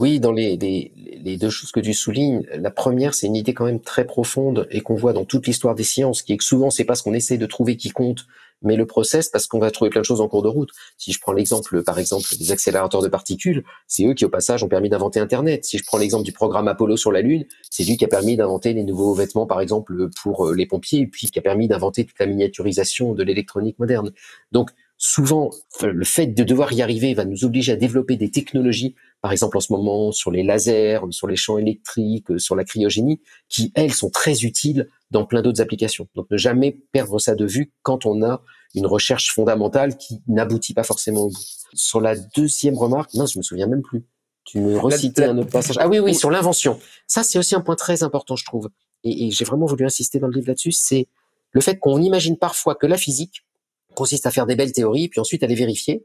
[0.00, 3.64] Oui, dans les, les, deux choses que tu soulignes, la première, c'est une idée quand
[3.64, 6.70] même très profonde et qu'on voit dans toute l'histoire des sciences, qui est que souvent,
[6.70, 8.26] c'est pas ce qu'on essaie de trouver qui compte,
[8.62, 10.70] mais le process, parce qu'on va trouver plein de choses en cours de route.
[10.96, 14.64] Si je prends l'exemple, par exemple, des accélérateurs de particules, c'est eux qui, au passage,
[14.64, 15.64] ont permis d'inventer Internet.
[15.64, 18.36] Si je prends l'exemple du programme Apollo sur la Lune, c'est lui qui a permis
[18.36, 21.68] d'inventer les nouveaux vêtements, par exemple, pour euh, les pompiers, et puis qui a permis
[21.68, 24.12] d'inventer toute la miniaturisation de l'électronique moderne.
[24.50, 25.50] Donc, souvent,
[25.82, 28.94] le fait de devoir y arriver va nous obliger à développer des technologies,
[29.24, 33.22] par exemple en ce moment sur les lasers, sur les champs électriques, sur la cryogénie,
[33.48, 36.06] qui, elles, sont très utiles dans plein d'autres applications.
[36.14, 38.42] Donc ne jamais perdre ça de vue quand on a
[38.74, 41.40] une recherche fondamentale qui n'aboutit pas forcément au bout.
[41.72, 44.04] Sur la deuxième remarque, non, je me souviens même plus.
[44.44, 45.76] Tu me recitais un autre passage.
[45.80, 46.78] Ah oui, oui, sur l'invention.
[47.06, 48.68] Ça, c'est aussi un point très important, je trouve.
[49.04, 50.72] Et, et j'ai vraiment voulu insister dans le livre là-dessus.
[50.72, 51.08] C'est
[51.52, 53.46] le fait qu'on imagine parfois que la physique
[53.94, 56.04] consiste à faire des belles théories, puis ensuite à les vérifier,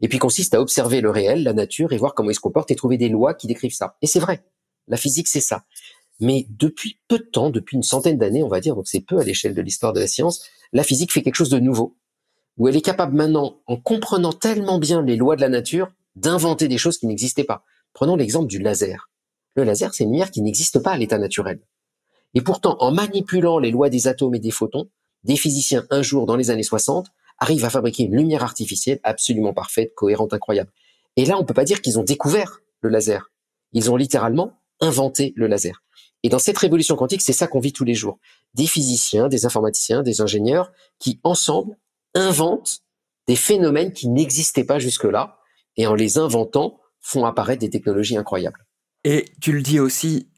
[0.00, 2.70] et puis consiste à observer le réel, la nature, et voir comment il se comporte,
[2.70, 3.96] et trouver des lois qui décrivent ça.
[4.02, 4.44] Et c'est vrai.
[4.88, 5.64] La physique, c'est ça.
[6.20, 9.18] Mais depuis peu de temps, depuis une centaine d'années, on va dire, donc c'est peu
[9.18, 11.96] à l'échelle de l'histoire de la science, la physique fait quelque chose de nouveau,
[12.56, 16.68] où elle est capable maintenant, en comprenant tellement bien les lois de la nature, d'inventer
[16.68, 17.64] des choses qui n'existaient pas.
[17.92, 19.10] Prenons l'exemple du laser.
[19.56, 21.60] Le laser, c'est une lumière qui n'existe pas à l'état naturel.
[22.34, 24.88] Et pourtant, en manipulant les lois des atomes et des photons,
[25.22, 27.06] des physiciens, un jour, dans les années 60,
[27.44, 30.70] arrivent à fabriquer une lumière artificielle absolument parfaite, cohérente, incroyable.
[31.16, 33.30] Et là, on peut pas dire qu'ils ont découvert le laser.
[33.72, 35.82] Ils ont littéralement inventé le laser.
[36.22, 38.18] Et dans cette révolution quantique, c'est ça qu'on vit tous les jours.
[38.54, 41.76] Des physiciens, des informaticiens, des ingénieurs qui, ensemble,
[42.14, 42.80] inventent
[43.28, 45.38] des phénomènes qui n'existaient pas jusque-là
[45.76, 48.66] et en les inventant, font apparaître des technologies incroyables.
[49.04, 50.28] Et tu le dis aussi,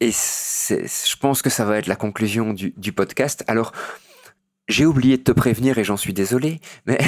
[0.00, 3.44] et je pense que ça va être la conclusion du, du podcast.
[3.46, 3.72] Alors,
[4.68, 6.98] j'ai oublié de te prévenir et j'en suis désolé, mais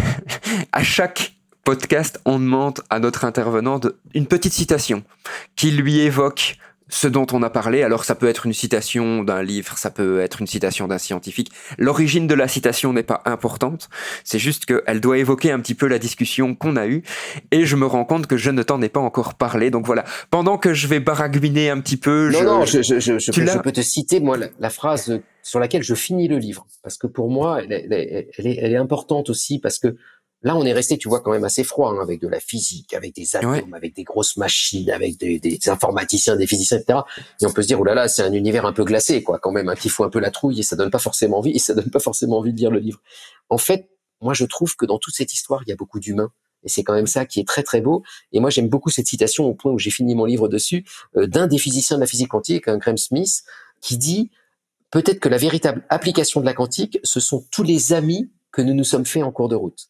[0.72, 1.34] à chaque
[1.64, 3.80] podcast, on demande à notre intervenant
[4.14, 5.04] une petite citation
[5.54, 6.56] qui lui évoque
[6.88, 7.82] ce dont on a parlé.
[7.82, 11.52] Alors ça peut être une citation d'un livre, ça peut être une citation d'un scientifique.
[11.76, 13.88] L'origine de la citation n'est pas importante,
[14.24, 17.02] c'est juste qu'elle doit évoquer un petit peu la discussion qu'on a eue.
[17.50, 19.70] Et je me rends compte que je ne t'en ai pas encore parlé.
[19.70, 22.30] Donc voilà, pendant que je vais baragouiner un petit peu...
[22.32, 25.94] Non, je, non, je, je, je, peux, te citer, moi, la, phrase sur laquelle je
[25.94, 26.66] finis le livre.
[26.82, 29.96] Parce que pour moi, elle, elle, est, elle, est, elle est, importante aussi parce que
[30.42, 32.92] là, on est resté, tu vois, quand même assez froid, hein, avec de la physique,
[32.92, 33.64] avec des atomes, ouais.
[33.74, 37.00] avec des grosses machines, avec des, des, informaticiens, des physiciens, etc.
[37.40, 39.38] Et on peut se dire, oh là là, c'est un univers un peu glacé, quoi,
[39.38, 41.52] quand même, hein, qu'il faut un peu la trouille et ça donne pas forcément envie,
[41.52, 43.00] et ça donne pas forcément envie de lire le livre.
[43.48, 43.88] En fait,
[44.20, 46.30] moi, je trouve que dans toute cette histoire, il y a beaucoup d'humains.
[46.64, 48.02] Et c'est quand même ça qui est très très beau.
[48.32, 50.84] Et moi j'aime beaucoup cette citation au point où j'ai fini mon livre dessus
[51.16, 53.44] euh, d'un des physiciens de la physique quantique, un Graham Smith,
[53.80, 54.32] qui dit
[54.90, 58.74] peut-être que la véritable application de la quantique, ce sont tous les amis que nous
[58.74, 59.88] nous sommes faits en cours de route.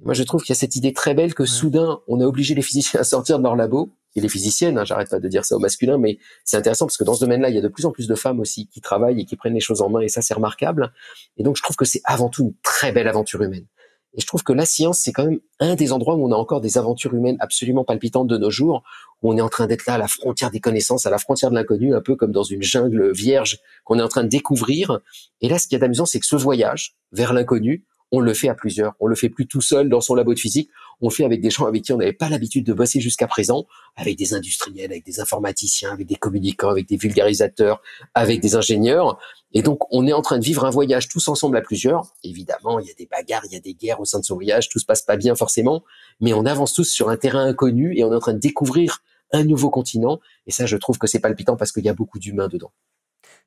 [0.00, 1.48] Moi je trouve qu'il y a cette idée très belle que ouais.
[1.48, 4.78] soudain on a obligé les physiciens à sortir de leur labo et les physiciennes.
[4.78, 7.20] Hein, J'arrête pas de dire ça au masculin, mais c'est intéressant parce que dans ce
[7.20, 9.36] domaine-là il y a de plus en plus de femmes aussi qui travaillent et qui
[9.36, 10.92] prennent les choses en main et ça c'est remarquable.
[11.36, 13.66] Et donc je trouve que c'est avant tout une très belle aventure humaine.
[14.14, 16.36] Et je trouve que la science, c'est quand même un des endroits où on a
[16.36, 18.82] encore des aventures humaines absolument palpitantes de nos jours,
[19.22, 21.50] où on est en train d'être là à la frontière des connaissances, à la frontière
[21.50, 25.00] de l'inconnu, un peu comme dans une jungle vierge qu'on est en train de découvrir.
[25.40, 28.48] Et là, ce qui est amusant, c'est que ce voyage vers l'inconnu, on le fait
[28.48, 28.94] à plusieurs.
[29.00, 30.70] On le fait plus tout seul dans son labo de physique.
[31.00, 33.26] On le fait avec des gens avec qui on n'avait pas l'habitude de bosser jusqu'à
[33.26, 37.82] présent, avec des industriels, avec des informaticiens, avec des communicants, avec des vulgarisateurs,
[38.14, 39.18] avec des ingénieurs.
[39.52, 42.12] Et donc, on est en train de vivre un voyage tous ensemble à plusieurs.
[42.24, 44.32] Évidemment, il y a des bagarres, il y a des guerres au sein de ce
[44.32, 45.84] voyage, tout se passe pas bien forcément,
[46.20, 49.02] mais on avance tous sur un terrain inconnu et on est en train de découvrir
[49.32, 50.20] un nouveau continent.
[50.46, 52.72] Et ça, je trouve que c'est palpitant parce qu'il y a beaucoup d'humains dedans.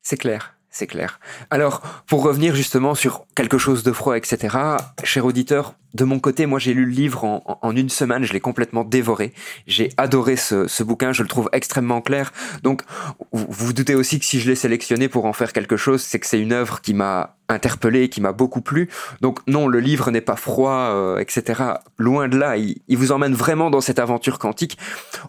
[0.02, 0.56] C'est clair.
[0.74, 1.20] C'est clair.
[1.50, 4.58] Alors, pour revenir justement sur quelque chose de froid, etc.,
[5.04, 8.40] cher auditeur, de mon côté, moi j'ai lu le livre en, une semaine, je l'ai
[8.40, 9.34] complètement dévoré.
[9.68, 12.32] J'ai adoré ce, bouquin, je le trouve extrêmement clair.
[12.64, 12.84] Donc,
[13.34, 16.20] vous vous doutez aussi que si je l'ai sélectionné pour en faire quelque chose, c'est
[16.20, 18.90] que c'est une œuvre qui m'a interpellé qui m'a beaucoup plu.
[19.20, 21.62] Donc non, le livre n'est pas froid, euh, etc.
[21.98, 24.78] Loin de là, il, vous emmène vraiment dans cette aventure quantique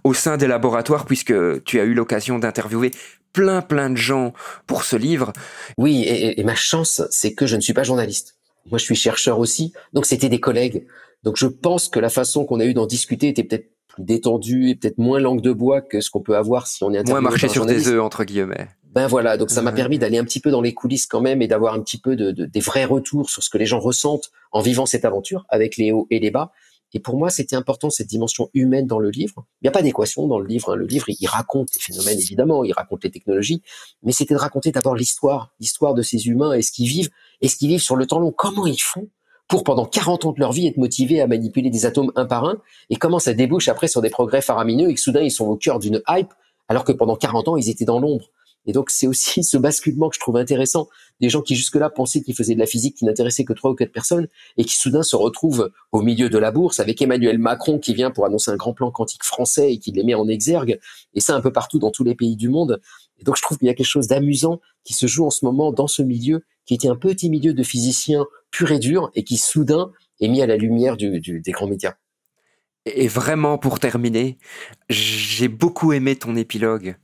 [0.04, 2.92] au sein des laboratoires, puisque tu as eu l'occasion d'interviewer
[3.32, 4.32] plein plein de gens
[4.66, 5.32] pour ce livre.
[5.78, 8.36] Oui, et, et ma chance, c'est que je ne suis pas journaliste.
[8.70, 10.86] Moi, je suis chercheur aussi, donc c'était des collègues.
[11.22, 14.70] Donc je pense que la façon qu'on a eu d'en discuter était peut-être plus détendue
[14.70, 17.20] et peut-être moins langue de bois que ce qu'on peut avoir si on est moins
[17.20, 18.68] marché sur des œufs entre guillemets.
[18.92, 21.40] Ben voilà, donc ça m'a permis d'aller un petit peu dans les coulisses quand même
[21.40, 23.80] et d'avoir un petit peu de, de, des vrais retours sur ce que les gens
[23.80, 26.52] ressentent en vivant cette aventure avec les hauts et les bas.
[26.94, 29.44] Et pour moi, c'était important cette dimension humaine dans le livre.
[29.60, 30.72] Il n'y a pas d'équation dans le livre.
[30.72, 30.76] Hein.
[30.76, 33.62] Le livre, il raconte les phénomènes, évidemment, il raconte les technologies,
[34.02, 37.48] mais c'était de raconter d'abord l'histoire, l'histoire de ces humains et ce qu'ils vivent, et
[37.48, 38.32] ce qu'ils vivent sur le temps long.
[38.32, 39.08] Comment ils font
[39.48, 42.44] pour, pendant 40 ans de leur vie, être motivés à manipuler des atomes un par
[42.44, 42.56] un,
[42.90, 45.56] et comment ça débouche après sur des progrès faramineux, et que soudain, ils sont au
[45.56, 46.32] cœur d'une hype,
[46.68, 48.30] alors que pendant 40 ans, ils étaient dans l'ombre.
[48.66, 50.88] Et donc c'est aussi ce basculement que je trouve intéressant,
[51.22, 53.74] des gens qui jusque-là pensaient qu'ils faisaient de la physique qui n'intéressait que trois ou
[53.74, 57.78] quatre personnes et qui soudain se retrouvent au milieu de la bourse avec Emmanuel Macron
[57.78, 60.80] qui vient pour annoncer un grand plan quantique français et qui les met en exergue,
[61.14, 62.80] et ça un peu partout dans tous les pays du monde.
[63.20, 65.44] Et donc je trouve qu'il y a quelque chose d'amusant qui se joue en ce
[65.44, 69.22] moment dans ce milieu qui était un petit milieu de physiciens pur et dur et
[69.22, 71.94] qui soudain est mis à la lumière du, des grands médias.
[72.84, 74.38] Et vraiment pour terminer,
[74.90, 76.96] j'ai beaucoup aimé ton épilogue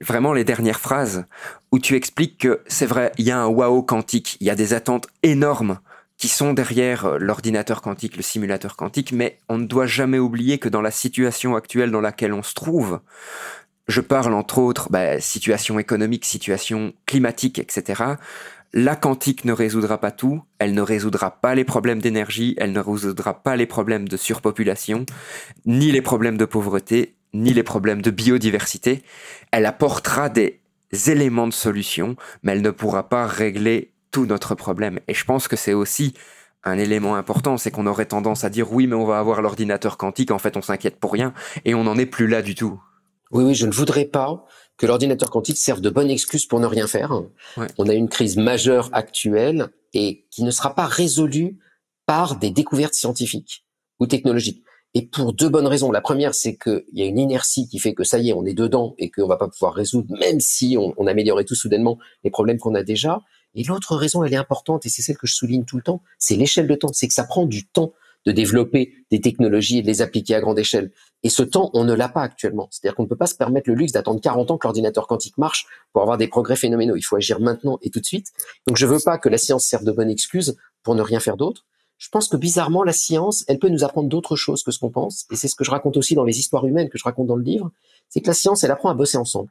[0.00, 1.24] vraiment les dernières phrases
[1.72, 4.54] où tu expliques que c'est vrai, il y a un wow quantique, il y a
[4.54, 5.78] des attentes énormes
[6.18, 10.68] qui sont derrière l'ordinateur quantique, le simulateur quantique, mais on ne doit jamais oublier que
[10.68, 13.00] dans la situation actuelle dans laquelle on se trouve,
[13.86, 18.02] je parle entre autres bah, situation économique, situation climatique, etc.
[18.72, 22.80] La quantique ne résoudra pas tout, elle ne résoudra pas les problèmes d'énergie, elle ne
[22.80, 25.06] résoudra pas les problèmes de surpopulation,
[25.66, 29.02] ni les problèmes de pauvreté, ni les problèmes de biodiversité.
[29.52, 30.60] Elle apportera des
[31.06, 35.00] éléments de solution, mais elle ne pourra pas régler tout notre problème.
[35.08, 36.14] Et je pense que c'est aussi
[36.64, 39.96] un élément important, c'est qu'on aurait tendance à dire oui, mais on va avoir l'ordinateur
[39.96, 41.32] quantique, en fait on s'inquiète pour rien,
[41.64, 42.80] et on n'en est plus là du tout.
[43.30, 44.44] Oui, oui, je ne voudrais pas
[44.76, 47.22] que l'ordinateur quantique serve de bonne excuse pour ne rien faire.
[47.56, 47.66] Ouais.
[47.78, 51.58] On a une crise majeure actuelle et qui ne sera pas résolue
[52.04, 53.64] par des découvertes scientifiques
[53.98, 54.62] ou technologiques.
[54.96, 55.92] Et pour deux bonnes raisons.
[55.92, 58.46] La première, c'est qu'il y a une inertie qui fait que ça y est, on
[58.46, 61.98] est dedans et qu'on va pas pouvoir résoudre, même si on, on améliorait tout soudainement
[62.24, 63.20] les problèmes qu'on a déjà.
[63.54, 66.00] Et l'autre raison, elle est importante et c'est celle que je souligne tout le temps,
[66.18, 66.88] c'est l'échelle de temps.
[66.94, 67.92] C'est que ça prend du temps
[68.24, 70.90] de développer des technologies et de les appliquer à grande échelle.
[71.22, 72.68] Et ce temps, on ne l'a pas actuellement.
[72.70, 75.36] C'est-à-dire qu'on ne peut pas se permettre le luxe d'attendre 40 ans que l'ordinateur quantique
[75.36, 76.96] marche pour avoir des progrès phénoménaux.
[76.96, 78.28] Il faut agir maintenant et tout de suite.
[78.66, 81.36] Donc je veux pas que la science serve de bonne excuse pour ne rien faire
[81.36, 81.66] d'autre
[81.98, 84.90] je pense que bizarrement, la science, elle peut nous apprendre d'autres choses que ce qu'on
[84.90, 85.26] pense.
[85.30, 87.36] Et c'est ce que je raconte aussi dans les histoires humaines que je raconte dans
[87.36, 87.70] le livre.
[88.08, 89.50] C'est que la science, elle apprend à bosser ensemble.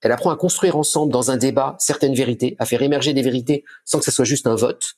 [0.00, 3.64] Elle apprend à construire ensemble dans un débat certaines vérités, à faire émerger des vérités
[3.84, 4.94] sans que ce soit juste un vote,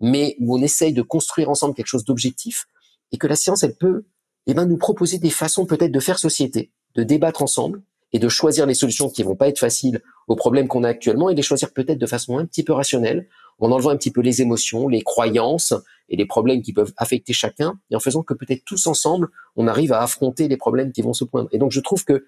[0.00, 2.66] mais où on essaye de construire ensemble quelque chose d'objectif.
[3.12, 4.04] Et que la science, elle peut,
[4.46, 7.82] eh ben, nous proposer des façons peut-être de faire société, de débattre ensemble
[8.12, 11.30] et de choisir les solutions qui vont pas être faciles aux problèmes qu'on a actuellement
[11.30, 13.28] et les choisir peut-être de façon un petit peu rationnelle,
[13.58, 15.72] en enlevant un petit peu les émotions, les croyances
[16.08, 19.66] et les problèmes qui peuvent affecter chacun, et en faisant que peut-être tous ensemble, on
[19.66, 21.48] arrive à affronter les problèmes qui vont se poindre.
[21.52, 22.26] Et donc je trouve que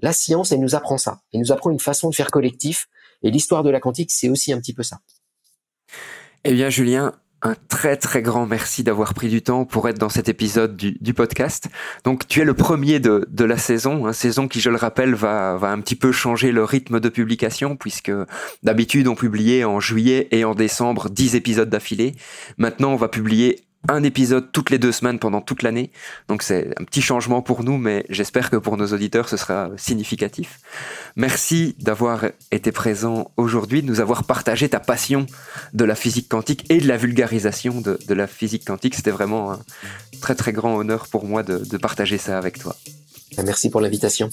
[0.00, 2.88] la science, elle nous apprend ça, elle nous apprend une façon de faire collectif,
[3.22, 5.00] et l'histoire de la quantique, c'est aussi un petit peu ça.
[6.44, 7.14] Eh bien, Julien,
[7.44, 11.14] un très très grand merci d'avoir pris du temps pour être dans cet épisode du,
[11.14, 11.68] podcast.
[12.02, 15.56] Donc tu es le premier de, la saison, une saison qui je le rappelle va,
[15.56, 18.10] va un petit peu changer le rythme de publication puisque
[18.62, 22.14] d'habitude on publiait en juillet et en décembre 10 épisodes d'affilée.
[22.56, 25.90] Maintenant on va publier un épisode toutes les deux semaines pendant toute l'année.
[26.28, 29.70] Donc c'est un petit changement pour nous, mais j'espère que pour nos auditeurs, ce sera
[29.76, 30.60] significatif.
[31.16, 35.26] Merci d'avoir été présent aujourd'hui, de nous avoir partagé ta passion
[35.72, 38.94] de la physique quantique et de la vulgarisation de, la physique quantique.
[38.94, 39.60] C'était vraiment un
[40.20, 42.76] très très grand honneur pour moi de, de partager ça avec toi.
[43.44, 44.30] Merci pour l'invitation.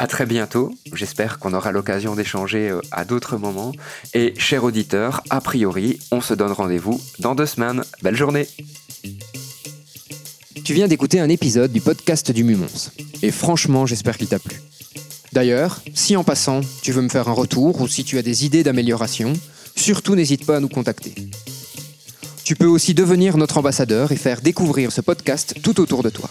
[0.00, 0.72] À très bientôt.
[0.94, 3.72] J'espère qu'on aura l'occasion d'échanger euh, à d'autres moments.
[4.14, 7.82] Et chers auditeurs, a priori, on se donne rendez-vous dans deux semaines.
[8.02, 8.48] Belle journée.
[10.64, 12.90] Tu viens d'écouter un épisode du podcast du Mumons.
[13.20, 14.62] Et franchement, j'espère qu'il t'a plu.
[15.34, 18.46] D'ailleurs, si en passant, tu veux me faire un retour ou si tu as des
[18.46, 19.34] idées d'amélioration,
[19.76, 21.14] surtout n'hésite pas à nous contacter.
[22.42, 26.30] Tu peux aussi devenir notre ambassadeur et faire découvrir ce podcast tout autour de toi.